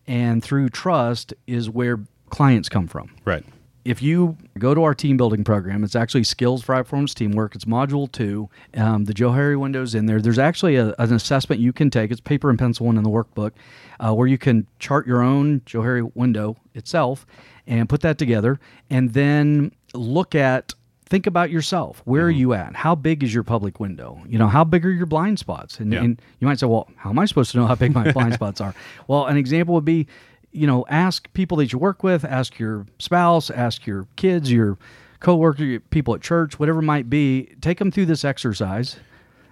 and 0.07 0.43
through 0.43 0.69
trust 0.69 1.33
is 1.47 1.69
where 1.69 1.99
clients 2.29 2.69
come 2.69 2.87
from. 2.87 3.09
Right. 3.23 3.43
If 3.85 4.01
you 4.01 4.35
go 4.57 4.73
to 4.73 4.83
our 4.83 4.95
team 4.95 5.15
building 5.15 5.43
program, 5.43 5.83
it's 5.83 5.95
actually 5.95 6.23
skills 6.23 6.63
for 6.63 6.75
performance 6.75 7.13
teamwork. 7.13 7.55
It's 7.55 7.65
module 7.65 8.11
two. 8.11 8.49
Um, 8.75 9.05
the 9.05 9.13
Joe 9.13 9.31
Harry 9.31 9.55
window's 9.55 9.93
in 9.95 10.07
there. 10.07 10.19
There's 10.19 10.39
actually 10.39 10.75
a, 10.75 10.93
an 10.97 11.13
assessment 11.13 11.61
you 11.61 11.71
can 11.71 11.89
take. 11.91 12.11
It's 12.11 12.19
paper 12.19 12.49
and 12.49 12.57
pencil 12.57 12.87
one 12.87 12.97
in 12.97 13.03
the 13.03 13.09
workbook, 13.11 13.51
uh, 13.99 14.13
where 14.13 14.27
you 14.27 14.39
can 14.39 14.65
chart 14.79 15.05
your 15.05 15.21
own 15.21 15.61
Joe 15.65 15.83
Harry 15.83 16.01
window 16.01 16.57
itself 16.73 17.25
and 17.67 17.87
put 17.87 18.01
that 18.01 18.17
together, 18.17 18.59
and 18.89 19.13
then 19.13 19.71
look 19.93 20.35
at. 20.35 20.73
Think 21.07 21.27
about 21.27 21.51
yourself. 21.51 22.01
Where 22.05 22.23
are 22.23 22.31
you 22.31 22.53
at? 22.53 22.75
How 22.75 22.95
big 22.95 23.21
is 23.23 23.31
your 23.31 23.43
public 23.43 23.79
window? 23.79 24.19
You 24.27 24.39
know, 24.39 24.47
how 24.47 24.63
big 24.63 24.83
are 24.87 24.91
your 24.91 25.05
blind 25.05 25.37
spots? 25.37 25.79
And, 25.79 25.93
Yeah. 25.93 26.01
and 26.01 26.19
you 26.39 26.47
might 26.47 26.57
say, 26.57 26.65
well, 26.65 26.89
how 26.95 27.11
am 27.11 27.19
I 27.19 27.25
supposed 27.25 27.51
to 27.51 27.57
know 27.59 27.67
how 27.67 27.75
big 27.75 27.93
my 27.93 28.11
blind 28.11 28.33
spots 28.33 28.59
are? 28.59 28.73
Well, 29.07 29.27
an 29.27 29.37
example 29.37 29.75
would 29.75 29.85
be 29.85 30.07
you 30.55 30.65
know, 30.65 30.85
ask 30.89 31.31
people 31.33 31.57
that 31.57 31.73
you 31.73 31.79
work 31.79 32.03
with, 32.03 32.23
ask 32.23 32.57
your 32.57 32.85
spouse, 32.99 33.49
ask 33.49 33.85
your 33.85 34.07
kids, 34.15 34.51
your 34.51 34.77
coworker, 35.19 35.63
your 35.63 35.79
people 35.79 36.15
at 36.15 36.21
church, 36.21 36.59
whatever 36.59 36.81
might 36.81 37.09
be. 37.09 37.55
Take 37.61 37.79
them 37.79 37.91
through 37.91 38.05
this 38.05 38.23
exercise. 38.23 38.97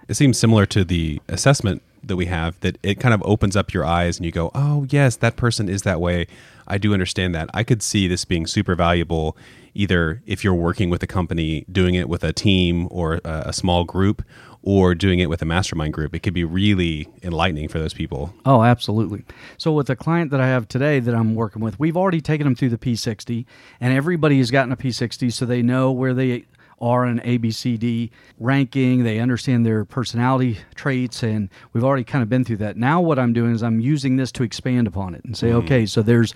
It 0.08 0.14
seems 0.14 0.38
similar 0.38 0.66
to 0.66 0.84
the 0.84 1.20
assessment 1.28 1.82
that 2.02 2.16
we 2.16 2.26
have 2.26 2.58
that 2.60 2.76
it 2.82 3.00
kind 3.00 3.14
of 3.14 3.22
opens 3.24 3.56
up 3.56 3.72
your 3.72 3.84
eyes 3.84 4.18
and 4.18 4.26
you 4.26 4.32
go, 4.32 4.50
"Oh, 4.54 4.86
yes, 4.90 5.16
that 5.16 5.36
person 5.36 5.68
is 5.68 5.82
that 5.82 6.00
way. 6.00 6.26
I 6.66 6.78
do 6.78 6.92
understand 6.92 7.34
that. 7.34 7.48
I 7.54 7.64
could 7.64 7.82
see 7.82 8.08
this 8.08 8.24
being 8.24 8.46
super 8.46 8.74
valuable 8.74 9.36
either 9.74 10.22
if 10.26 10.44
you're 10.44 10.54
working 10.54 10.88
with 10.90 11.02
a 11.02 11.06
company 11.06 11.64
doing 11.70 11.94
it 11.94 12.08
with 12.08 12.22
a 12.22 12.32
team 12.32 12.86
or 12.90 13.20
a 13.24 13.52
small 13.52 13.84
group 13.84 14.22
or 14.66 14.94
doing 14.94 15.18
it 15.18 15.28
with 15.28 15.42
a 15.42 15.44
mastermind 15.44 15.92
group. 15.92 16.14
It 16.14 16.20
could 16.20 16.32
be 16.32 16.42
really 16.42 17.06
enlightening 17.22 17.68
for 17.68 17.78
those 17.78 17.92
people. 17.92 18.34
Oh, 18.46 18.62
absolutely. 18.62 19.24
So, 19.58 19.72
with 19.72 19.86
the 19.86 19.96
client 19.96 20.30
that 20.30 20.40
I 20.40 20.46
have 20.46 20.66
today 20.66 21.00
that 21.00 21.14
I'm 21.14 21.34
working 21.34 21.62
with, 21.62 21.78
we've 21.78 21.96
already 21.96 22.22
taken 22.22 22.46
them 22.46 22.54
through 22.54 22.70
the 22.70 22.78
P60, 22.78 23.44
and 23.80 23.94
everybody 23.94 24.38
has 24.38 24.50
gotten 24.50 24.72
a 24.72 24.76
P60 24.76 25.32
so 25.32 25.44
they 25.44 25.60
know 25.62 25.92
where 25.92 26.14
they 26.14 26.46
are 26.80 27.06
in 27.06 27.20
ABCD 27.20 28.10
ranking. 28.40 29.04
They 29.04 29.20
understand 29.20 29.66
their 29.66 29.84
personality 29.84 30.58
traits, 30.74 31.22
and 31.22 31.50
we've 31.74 31.84
already 31.84 32.04
kind 32.04 32.22
of 32.22 32.30
been 32.30 32.44
through 32.44 32.56
that. 32.58 32.78
Now, 32.78 33.02
what 33.02 33.18
I'm 33.18 33.34
doing 33.34 33.52
is 33.52 33.62
I'm 33.62 33.80
using 33.80 34.16
this 34.16 34.32
to 34.32 34.42
expand 34.42 34.86
upon 34.86 35.14
it 35.14 35.24
and 35.24 35.36
say, 35.36 35.52
okay, 35.52 35.84
so 35.84 36.00
there's, 36.00 36.34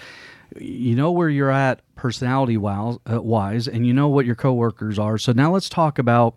you 0.59 0.95
know, 0.95 1.11
where 1.11 1.31
you're 1.31 1.51
at 1.51 1.81
personality 1.97 2.59
wise, 2.59 2.99
uh, 3.11 3.23
wise, 3.23 3.67
and 3.67 3.87
you 3.87 3.95
know 3.95 4.09
what 4.09 4.27
your 4.27 4.35
coworkers 4.35 4.99
are. 4.99 5.17
So 5.17 5.33
now 5.33 5.51
let's 5.51 5.71
talk 5.71 5.99
about 5.99 6.37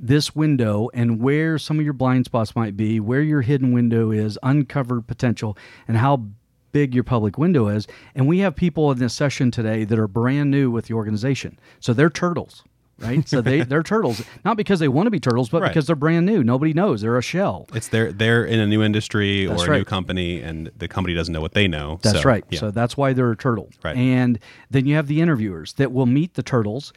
this 0.00 0.34
window 0.34 0.88
and 0.94 1.20
where 1.20 1.58
some 1.58 1.78
of 1.78 1.84
your 1.84 1.92
blind 1.92 2.24
spots 2.24 2.54
might 2.54 2.76
be, 2.76 3.00
where 3.00 3.22
your 3.22 3.42
hidden 3.42 3.72
window 3.72 4.10
is, 4.10 4.38
uncovered 4.42 5.06
potential, 5.06 5.56
and 5.86 5.96
how 5.96 6.24
big 6.72 6.94
your 6.94 7.04
public 7.04 7.38
window 7.38 7.68
is. 7.68 7.86
And 8.14 8.26
we 8.28 8.38
have 8.40 8.54
people 8.54 8.90
in 8.92 8.98
this 8.98 9.14
session 9.14 9.50
today 9.50 9.84
that 9.84 9.98
are 9.98 10.06
brand 10.08 10.50
new 10.50 10.70
with 10.70 10.86
the 10.86 10.94
organization. 10.94 11.58
So 11.80 11.92
they're 11.94 12.10
turtles, 12.10 12.62
right? 12.98 13.26
So 13.28 13.40
they, 13.40 13.62
they're 13.62 13.82
turtles, 13.82 14.22
not 14.44 14.56
because 14.56 14.78
they 14.78 14.86
want 14.86 15.06
to 15.06 15.10
be 15.10 15.18
turtles, 15.18 15.48
but 15.48 15.62
Right. 15.62 15.68
because 15.68 15.86
they're 15.86 15.96
brand 15.96 16.26
new. 16.26 16.44
Nobody 16.44 16.72
knows. 16.74 17.00
They're 17.00 17.16
a 17.18 17.22
shell. 17.22 17.66
It's 17.74 17.88
they're 17.88 18.12
they're 18.12 18.44
in 18.44 18.60
a 18.60 18.66
new 18.66 18.82
industry 18.82 19.46
That's 19.46 19.62
or 19.66 19.72
a 19.72 19.78
new 19.78 19.84
company 19.84 20.40
and 20.42 20.70
the 20.76 20.86
company 20.88 21.14
doesn't 21.14 21.32
know 21.32 21.40
what 21.40 21.54
they 21.54 21.66
know. 21.66 21.98
That's 22.02 22.22
So, 22.22 22.28
right. 22.28 22.44
Yeah. 22.50 22.60
So 22.60 22.70
that's 22.70 22.96
why 22.96 23.14
they're 23.14 23.32
a 23.32 23.36
turtle. 23.36 23.70
Right. 23.82 23.96
And 23.96 24.38
then 24.70 24.86
you 24.86 24.94
have 24.94 25.06
the 25.08 25.20
interviewers 25.20 25.72
that 25.74 25.90
will 25.90 26.06
meet 26.06 26.34
the 26.34 26.42
turtles. 26.42 26.92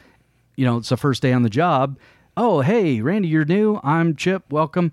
You 0.56 0.66
know, 0.66 0.76
it's 0.76 0.90
the 0.90 0.96
first 0.98 1.22
day 1.22 1.32
on 1.32 1.42
the 1.42 1.50
job. 1.50 1.98
Oh, 2.36 2.60
hey, 2.62 3.00
Randy, 3.00 3.28
you're 3.28 3.44
new. 3.44 3.78
I'm 3.82 4.16
Chip. 4.16 4.44
Welcome. 4.50 4.90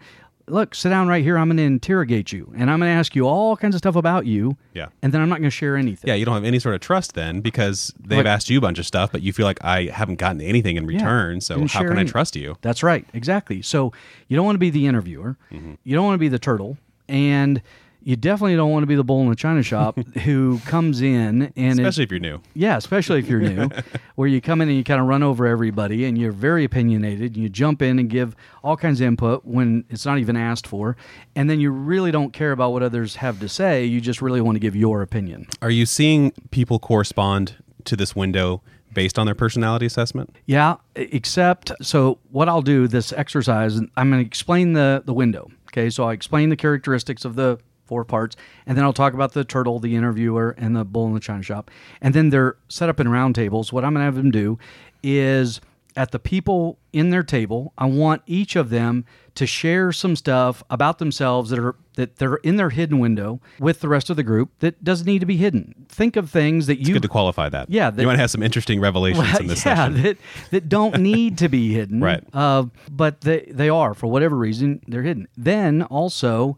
Look, 0.48 0.74
sit 0.74 0.90
down 0.90 1.08
right 1.08 1.24
here. 1.24 1.38
I'm 1.38 1.48
going 1.48 1.58
to 1.58 1.64
interrogate 1.64 2.32
you, 2.32 2.52
and 2.58 2.72
I'm 2.72 2.80
going 2.80 2.90
to 2.92 2.98
ask 3.00 3.16
you 3.16 3.28
all 3.28 3.56
kinds 3.56 3.76
of 3.76 3.80
stuff 3.80 3.96
about 3.96 4.26
you. 4.26 4.58
Yeah. 4.74 4.88
And 5.04 5.14
then 5.14 5.22
I'm 5.22 5.30
not 5.30 5.36
going 5.36 5.44
to 5.50 5.56
share 5.56 5.78
anything. 5.78 6.08
yeah, 6.08 6.16
you 6.16 6.26
don't 6.26 6.34
have 6.34 6.44
any 6.44 6.58
sort 6.60 6.74
of 6.76 6.82
trust 6.82 7.14
then 7.14 7.42
because 7.42 7.94
they've 8.00 8.18
Like- 8.18 8.26
asked 8.26 8.50
you 8.50 8.58
a 8.58 8.62
bunch 8.62 8.80
of 8.80 8.86
stuff, 8.88 9.12
but 9.12 9.22
you 9.22 9.32
feel 9.32 9.46
like 9.46 9.64
I 9.64 9.86
haven't 9.86 10.16
gotten 10.16 10.42
anything 10.42 10.76
in 10.76 10.88
return. 10.88 11.40
So 11.40 11.56
Didn't 11.56 11.72
how 11.72 11.80
share 11.82 11.90
can 11.90 11.98
I 11.98 12.02
any- 12.02 12.10
trust 12.10 12.36
you? 12.36 12.58
That's 12.62 12.82
right, 12.84 13.06
exactly. 13.14 13.62
So 13.62 13.94
you 14.28 14.36
don't 14.36 14.46
want 14.46 14.56
to 14.56 14.60
be 14.60 14.72
the 14.72 14.88
interviewer. 14.88 15.38
Mm-hmm. 15.52 15.76
You 15.84 15.96
don't 15.96 16.06
want 16.06 16.16
to 16.16 16.20
be 16.20 16.30
the 16.30 16.40
turtle, 16.40 16.78
and 17.08 17.62
you 18.02 18.16
definitely 18.16 18.56
don't 18.56 18.72
want 18.72 18.84
to 18.84 18.88
be 18.88 18.96
the 18.96 19.04
bull 19.04 19.22
in 19.22 19.30
the 19.30 19.36
china 19.36 19.62
shop 19.62 19.98
who 20.24 20.60
comes 20.66 21.02
in 21.02 21.52
and 21.56 21.80
Especially 21.80 22.04
if 22.06 22.12
you're 22.12 22.20
new. 22.20 22.42
yeah, 22.54 22.78
especially 22.78 23.20
if 23.20 23.28
you're 23.28 23.42
new, 23.42 23.70
where 24.16 24.28
you 24.28 24.40
come 24.42 24.62
in 24.62 24.70
and 24.70 24.78
you 24.78 24.84
kind 24.84 25.02
of 25.02 25.08
run 25.08 25.22
over 25.24 25.46
everybody 25.46 26.06
and 26.06 26.18
you're 26.18 26.32
very 26.32 26.64
opinionated. 26.64 27.34
And 27.36 27.38
you 27.44 27.50
jump 27.50 27.82
in 27.82 28.00
and 28.00 28.10
give 28.10 28.36
all 28.64 28.78
kinds 28.78 29.02
of 29.02 29.08
input 29.08 29.46
when 29.46 29.84
it's 29.90 30.06
not 30.06 30.18
even 30.18 30.36
asked 30.38 30.66
for. 30.68 30.96
And 31.36 31.50
then 31.50 31.60
you 31.60 31.72
really 31.72 32.12
don't 32.12 32.32
care 32.32 32.52
about 32.52 32.72
what 32.72 32.84
others 32.84 33.16
have 33.18 33.40
to 33.42 33.50
say. 33.50 33.86
You 33.86 34.00
just 34.02 34.22
really 34.22 34.42
want 34.42 34.56
to 34.56 34.60
give 34.60 34.76
your 34.76 35.02
opinion. 35.02 35.48
Are 35.62 35.70
you 35.70 35.86
seeing 35.86 36.32
people 36.52 36.80
correspond 36.80 37.56
to 37.86 37.96
this 37.96 38.16
window 38.16 38.62
based 38.94 39.20
on 39.20 39.26
their 39.26 39.36
personality 39.36 39.86
assessment? 39.86 40.36
Yeah, 40.46 40.78
except 40.96 41.72
so 41.82 42.18
what 42.32 42.50
I'll 42.50 42.62
do 42.62 42.88
this 42.88 43.14
exercise, 43.14 43.80
I'm 43.98 44.10
going 44.10 44.24
to 44.24 44.28
explain 44.28 44.74
the 44.74 45.04
the 45.06 45.14
window. 45.14 45.50
Okay, 45.72 45.90
so 45.92 46.06
I 46.06 46.14
explain 46.14 46.50
the 46.50 46.56
characteristics 46.56 47.26
of 47.26 47.36
the 47.36 47.60
four 47.90 48.06
parts, 48.06 48.38
and 48.66 48.78
then 48.78 48.86
I'll 48.86 48.94
talk 48.94 49.14
about 49.14 49.34
the 49.34 49.44
turtle, 49.44 49.80
the 49.80 49.96
interviewer, 49.98 50.56
and 50.58 50.76
the 50.76 50.86
bull 50.86 51.08
in 51.08 51.14
the 51.14 51.20
china 51.20 51.44
shop. 51.44 51.70
And 52.02 52.14
then 52.14 52.30
they're 52.30 52.56
set 52.70 52.88
up 52.88 53.00
in 53.02 53.10
round 53.10 53.36
tables. 53.36 53.74
What 53.74 53.84
I'm 53.84 53.94
going 53.94 54.02
to 54.02 54.06
have 54.06 54.16
them 54.16 54.32
do 54.32 54.58
is 55.04 55.60
at 55.98 56.12
the 56.12 56.20
people 56.20 56.78
in 56.94 57.10
their 57.10 57.24
table, 57.24 57.74
I 57.78 57.86
want 57.86 58.22
each 58.26 58.56
of 58.56 58.70
them 58.70 59.06
to 59.36 59.46
share 59.46 59.92
some 59.92 60.16
stuff 60.16 60.64
about 60.70 61.00
themselves 61.00 61.50
that 61.50 61.60
are 61.60 61.76
that 61.96 62.16
they're 62.18 62.36
in 62.38 62.56
their 62.56 62.70
hidden 62.70 63.00
window 63.00 63.42
with 63.60 63.82
the 63.82 63.88
rest 63.90 64.10
of 64.10 64.16
the 64.16 64.24
group 64.24 64.52
that 64.60 64.82
doesn't 64.84 65.06
need 65.06 65.20
to 65.20 65.26
be 65.26 65.36
hidden. 65.38 65.74
Think 65.90 66.16
of 66.16 66.30
things 66.30 66.68
that 66.68 66.80
you 66.80 66.94
Good 66.94 67.02
to 67.02 67.08
qualify 67.10 67.50
that. 67.50 67.70
Yeah, 67.70 67.90
that- 67.90 68.02
you 68.02 68.08
might 68.08 68.20
have 68.20 68.32
some 68.32 68.44
interesting 68.44 68.80
revelations 68.80 69.40
in 69.40 69.48
this 69.48 69.66
yeah, 69.66 69.76
session. 69.88 70.02
that 70.04 70.18
that 70.52 70.70
don't 70.70 71.00
need 71.12 71.38
to 71.40 71.50
be 71.50 71.74
hidden, 71.74 72.02
Right. 72.02 72.24
Uh, 72.34 72.66
but 72.92 73.22
they 73.22 73.42
they 73.52 73.70
are 73.70 73.94
for 73.94 74.08
whatever 74.08 74.38
reason 74.38 74.82
they're 74.88 75.04
hidden. 75.04 75.28
Then 75.38 75.84
also 75.84 76.58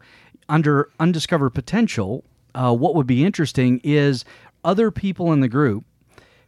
under 0.52 0.90
undiscovered 1.00 1.50
potential, 1.50 2.22
uh, 2.54 2.74
what 2.74 2.94
would 2.94 3.06
be 3.06 3.24
interesting 3.24 3.80
is 3.82 4.24
other 4.62 4.90
people 4.90 5.32
in 5.32 5.40
the 5.40 5.48
group 5.48 5.84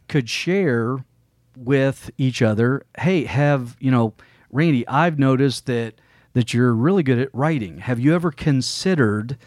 could 0.07 0.29
share 0.29 1.03
with 1.57 2.11
each 2.17 2.41
other. 2.41 2.85
Hey, 2.99 3.23
have 3.25 3.75
you 3.79 3.89
know, 3.89 4.13
Randy? 4.51 4.87
I've 4.87 5.17
noticed 5.17 5.65
that 5.65 5.95
that 6.33 6.53
you're 6.53 6.73
really 6.73 7.01
good 7.01 7.17
at 7.17 7.29
writing. 7.33 7.79
Have 7.79 7.99
you 7.99 8.13
ever 8.13 8.29
considered, 8.29 9.37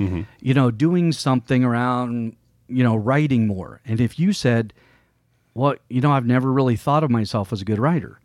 you 0.40 0.54
know, 0.54 0.70
doing 0.70 1.12
something 1.12 1.62
around 1.62 2.34
you 2.68 2.82
know 2.82 2.96
writing 2.96 3.46
more? 3.46 3.80
And 3.86 4.00
if 4.00 4.18
you 4.18 4.32
said, 4.32 4.72
well, 5.54 5.76
you 5.88 6.00
know, 6.00 6.10
I've 6.10 6.26
never 6.26 6.50
really 6.52 6.76
thought 6.76 7.04
of 7.04 7.10
myself 7.10 7.52
as 7.52 7.62
a 7.62 7.64
good 7.64 7.78
writer. 7.78 8.18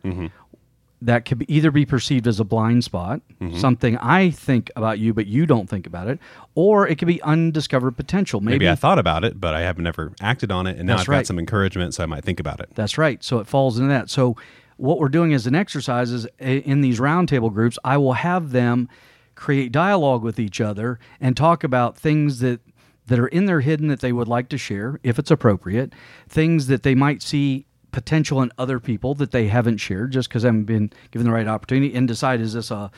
That 1.04 1.26
could 1.26 1.44
either 1.48 1.70
be 1.70 1.84
perceived 1.84 2.26
as 2.26 2.40
a 2.40 2.44
blind 2.44 2.82
spot, 2.82 3.20
mm-hmm. 3.40 3.58
something 3.58 3.98
I 3.98 4.30
think 4.30 4.70
about 4.74 4.98
you, 4.98 5.12
but 5.12 5.26
you 5.26 5.44
don't 5.44 5.68
think 5.68 5.86
about 5.86 6.08
it, 6.08 6.18
or 6.54 6.88
it 6.88 6.98
could 6.98 7.08
be 7.08 7.20
undiscovered 7.22 7.96
potential. 7.96 8.40
Maybe, 8.40 8.54
Maybe 8.54 8.70
I 8.70 8.74
thought 8.74 8.98
about 8.98 9.22
it, 9.22 9.38
but 9.40 9.54
I 9.54 9.60
have 9.60 9.78
never 9.78 10.12
acted 10.20 10.50
on 10.50 10.66
it, 10.66 10.78
and 10.78 10.86
now 10.86 10.96
I've 10.96 11.08
right. 11.08 11.18
got 11.18 11.26
some 11.26 11.38
encouragement, 11.38 11.94
so 11.94 12.02
I 12.02 12.06
might 12.06 12.24
think 12.24 12.40
about 12.40 12.60
it. 12.60 12.70
That's 12.74 12.96
right. 12.96 13.22
So 13.22 13.38
it 13.38 13.46
falls 13.46 13.78
into 13.78 13.90
that. 13.90 14.08
So 14.08 14.36
what 14.76 14.98
we're 14.98 15.08
doing 15.08 15.34
as 15.34 15.46
an 15.46 15.54
exercise 15.54 16.10
is 16.10 16.26
in 16.38 16.80
these 16.80 16.98
roundtable 16.98 17.52
groups, 17.52 17.78
I 17.84 17.96
will 17.98 18.14
have 18.14 18.52
them 18.52 18.88
create 19.34 19.72
dialogue 19.72 20.22
with 20.22 20.38
each 20.38 20.60
other 20.60 20.98
and 21.20 21.36
talk 21.36 21.64
about 21.64 21.96
things 21.96 22.40
that 22.40 22.60
that 23.06 23.18
are 23.18 23.28
in 23.28 23.44
their 23.44 23.60
hidden 23.60 23.88
that 23.88 24.00
they 24.00 24.12
would 24.12 24.28
like 24.28 24.48
to 24.48 24.56
share 24.56 24.98
if 25.02 25.18
it's 25.18 25.30
appropriate, 25.30 25.92
things 26.26 26.68
that 26.68 26.84
they 26.84 26.94
might 26.94 27.20
see 27.20 27.66
potential 27.94 28.42
in 28.42 28.50
other 28.58 28.80
people 28.80 29.14
that 29.14 29.30
they 29.30 29.46
haven't 29.46 29.76
shared 29.76 30.10
just 30.10 30.28
because 30.28 30.42
they 30.42 30.48
haven't 30.48 30.64
been 30.64 30.90
given 31.12 31.24
the 31.24 31.32
right 31.32 31.46
opportunity 31.46 31.94
and 31.94 32.08
decide 32.08 32.40
is 32.40 32.52
this 32.52 32.72
a 32.72 32.90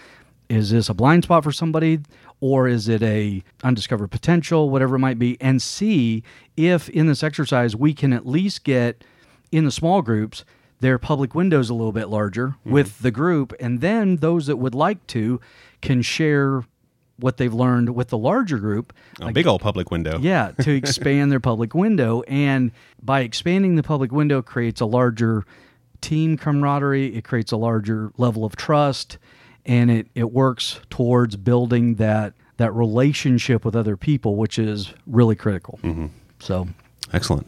is 0.48 0.70
this 0.70 0.88
a 0.88 0.94
blind 0.94 1.22
spot 1.22 1.44
for 1.44 1.52
somebody 1.52 2.00
or 2.40 2.66
is 2.66 2.88
it 2.88 3.02
a 3.02 3.44
undiscovered 3.62 4.10
potential 4.10 4.70
whatever 4.70 4.96
it 4.96 5.00
might 5.00 5.18
be 5.18 5.36
and 5.38 5.60
see 5.60 6.22
if 6.56 6.88
in 6.88 7.06
this 7.06 7.22
exercise 7.22 7.76
we 7.76 7.92
can 7.92 8.10
at 8.14 8.26
least 8.26 8.64
get 8.64 9.04
in 9.52 9.66
the 9.66 9.70
small 9.70 10.00
groups 10.00 10.46
their 10.80 10.98
public 10.98 11.34
windows 11.34 11.68
a 11.68 11.74
little 11.74 11.92
bit 11.92 12.08
larger 12.08 12.48
mm-hmm. 12.48 12.72
with 12.72 13.00
the 13.00 13.10
group 13.10 13.52
and 13.60 13.82
then 13.82 14.16
those 14.16 14.46
that 14.46 14.56
would 14.56 14.74
like 14.74 15.06
to 15.06 15.38
can 15.82 16.00
share 16.00 16.64
what 17.18 17.36
they've 17.38 17.52
learned 17.54 17.94
with 17.94 18.08
the 18.08 18.18
larger 18.18 18.58
group 18.58 18.92
A 19.20 19.32
big 19.32 19.46
old 19.46 19.60
public 19.60 19.90
window. 19.90 20.18
yeah, 20.22 20.52
to 20.60 20.70
expand 20.70 21.32
their 21.32 21.40
public 21.40 21.74
window. 21.74 22.22
And 22.28 22.72
by 23.02 23.20
expanding 23.20 23.76
the 23.76 23.82
public 23.82 24.12
window 24.12 24.42
creates 24.42 24.80
a 24.80 24.86
larger 24.86 25.44
team 26.00 26.36
camaraderie, 26.36 27.14
it 27.16 27.24
creates 27.24 27.52
a 27.52 27.56
larger 27.56 28.12
level 28.18 28.44
of 28.44 28.54
trust, 28.56 29.18
and 29.64 29.90
it, 29.90 30.08
it 30.14 30.30
works 30.32 30.80
towards 30.90 31.36
building 31.36 31.94
that 31.96 32.34
that 32.58 32.72
relationship 32.74 33.64
with 33.64 33.76
other 33.76 33.96
people, 33.96 34.36
which 34.36 34.58
is 34.58 34.92
really 35.06 35.36
critical. 35.36 35.78
Mm-hmm. 35.82 36.06
So 36.38 36.68
Excellent. 37.12 37.46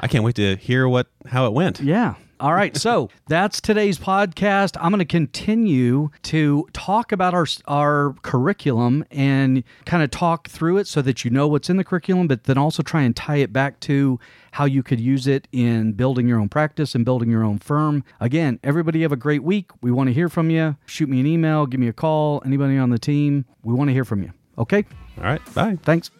I 0.00 0.08
can't 0.08 0.24
wait 0.24 0.36
to 0.36 0.56
hear 0.56 0.88
what 0.88 1.08
how 1.26 1.46
it 1.46 1.52
went. 1.52 1.80
yeah. 1.80 2.14
All 2.38 2.52
right. 2.52 2.76
So 2.76 3.10
that's 3.28 3.60
today's 3.60 3.98
podcast. 3.98 4.76
I'm 4.80 4.90
going 4.90 4.98
to 4.98 5.04
continue 5.04 6.10
to 6.24 6.68
talk 6.72 7.12
about 7.12 7.34
our 7.34 7.46
our 7.66 8.14
curriculum 8.22 9.04
and 9.10 9.64
kind 9.84 10.02
of 10.02 10.10
talk 10.10 10.48
through 10.48 10.78
it 10.78 10.86
so 10.86 11.02
that 11.02 11.24
you 11.24 11.30
know 11.30 11.48
what's 11.48 11.70
in 11.70 11.76
the 11.76 11.84
curriculum, 11.84 12.28
but 12.28 12.44
then 12.44 12.58
also 12.58 12.82
try 12.82 13.02
and 13.02 13.14
tie 13.16 13.36
it 13.36 13.52
back 13.52 13.80
to 13.80 14.18
how 14.52 14.64
you 14.64 14.82
could 14.82 15.00
use 15.00 15.26
it 15.26 15.48
in 15.52 15.92
building 15.92 16.26
your 16.28 16.40
own 16.40 16.48
practice 16.48 16.94
and 16.94 17.04
building 17.04 17.30
your 17.30 17.44
own 17.44 17.58
firm. 17.58 18.04
Again, 18.20 18.58
everybody 18.64 19.02
have 19.02 19.12
a 19.12 19.16
great 19.16 19.42
week. 19.42 19.70
We 19.82 19.90
want 19.90 20.08
to 20.08 20.14
hear 20.14 20.28
from 20.28 20.50
you. 20.50 20.76
Shoot 20.86 21.08
me 21.08 21.20
an 21.20 21.26
email, 21.26 21.66
give 21.66 21.80
me 21.80 21.88
a 21.88 21.92
call, 21.92 22.42
anybody 22.44 22.78
on 22.78 22.90
the 22.90 22.98
team. 22.98 23.44
We 23.62 23.74
want 23.74 23.88
to 23.88 23.92
hear 23.92 24.04
from 24.04 24.22
you. 24.22 24.32
Okay? 24.58 24.84
All 25.18 25.24
right. 25.24 25.54
Bye. 25.54 25.78
Thanks. 25.82 26.10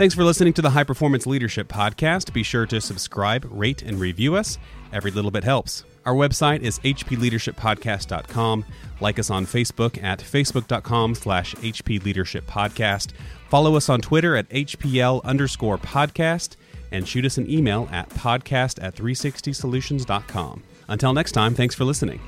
Thanks 0.00 0.14
for 0.14 0.24
listening 0.24 0.54
to 0.54 0.62
the 0.62 0.70
High 0.70 0.84
Performance 0.84 1.26
Leadership 1.26 1.68
Podcast. 1.68 2.32
Be 2.32 2.42
sure 2.42 2.64
to 2.64 2.80
subscribe, 2.80 3.46
rate, 3.50 3.82
and 3.82 4.00
review 4.00 4.34
us. 4.34 4.56
Every 4.94 5.10
little 5.10 5.30
bit 5.30 5.44
helps. 5.44 5.84
Our 6.06 6.14
website 6.14 6.62
is 6.62 6.78
hpleadershippodcast.com. 6.78 8.64
Like 9.02 9.18
us 9.18 9.28
on 9.28 9.44
Facebook 9.44 10.02
at 10.02 10.20
facebook.com 10.20 11.14
slash 11.16 11.54
hpleadershippodcast. 11.56 13.12
Follow 13.50 13.76
us 13.76 13.90
on 13.90 14.00
Twitter 14.00 14.36
at 14.36 14.48
hpl 14.48 15.22
underscore 15.22 15.76
podcast. 15.76 16.56
And 16.90 17.06
shoot 17.06 17.26
us 17.26 17.36
an 17.36 17.50
email 17.50 17.86
at 17.92 18.08
podcast 18.08 18.82
at 18.82 18.94
360solutions.com. 18.94 20.62
Until 20.88 21.12
next 21.12 21.32
time, 21.32 21.54
thanks 21.54 21.74
for 21.74 21.84
listening. 21.84 22.20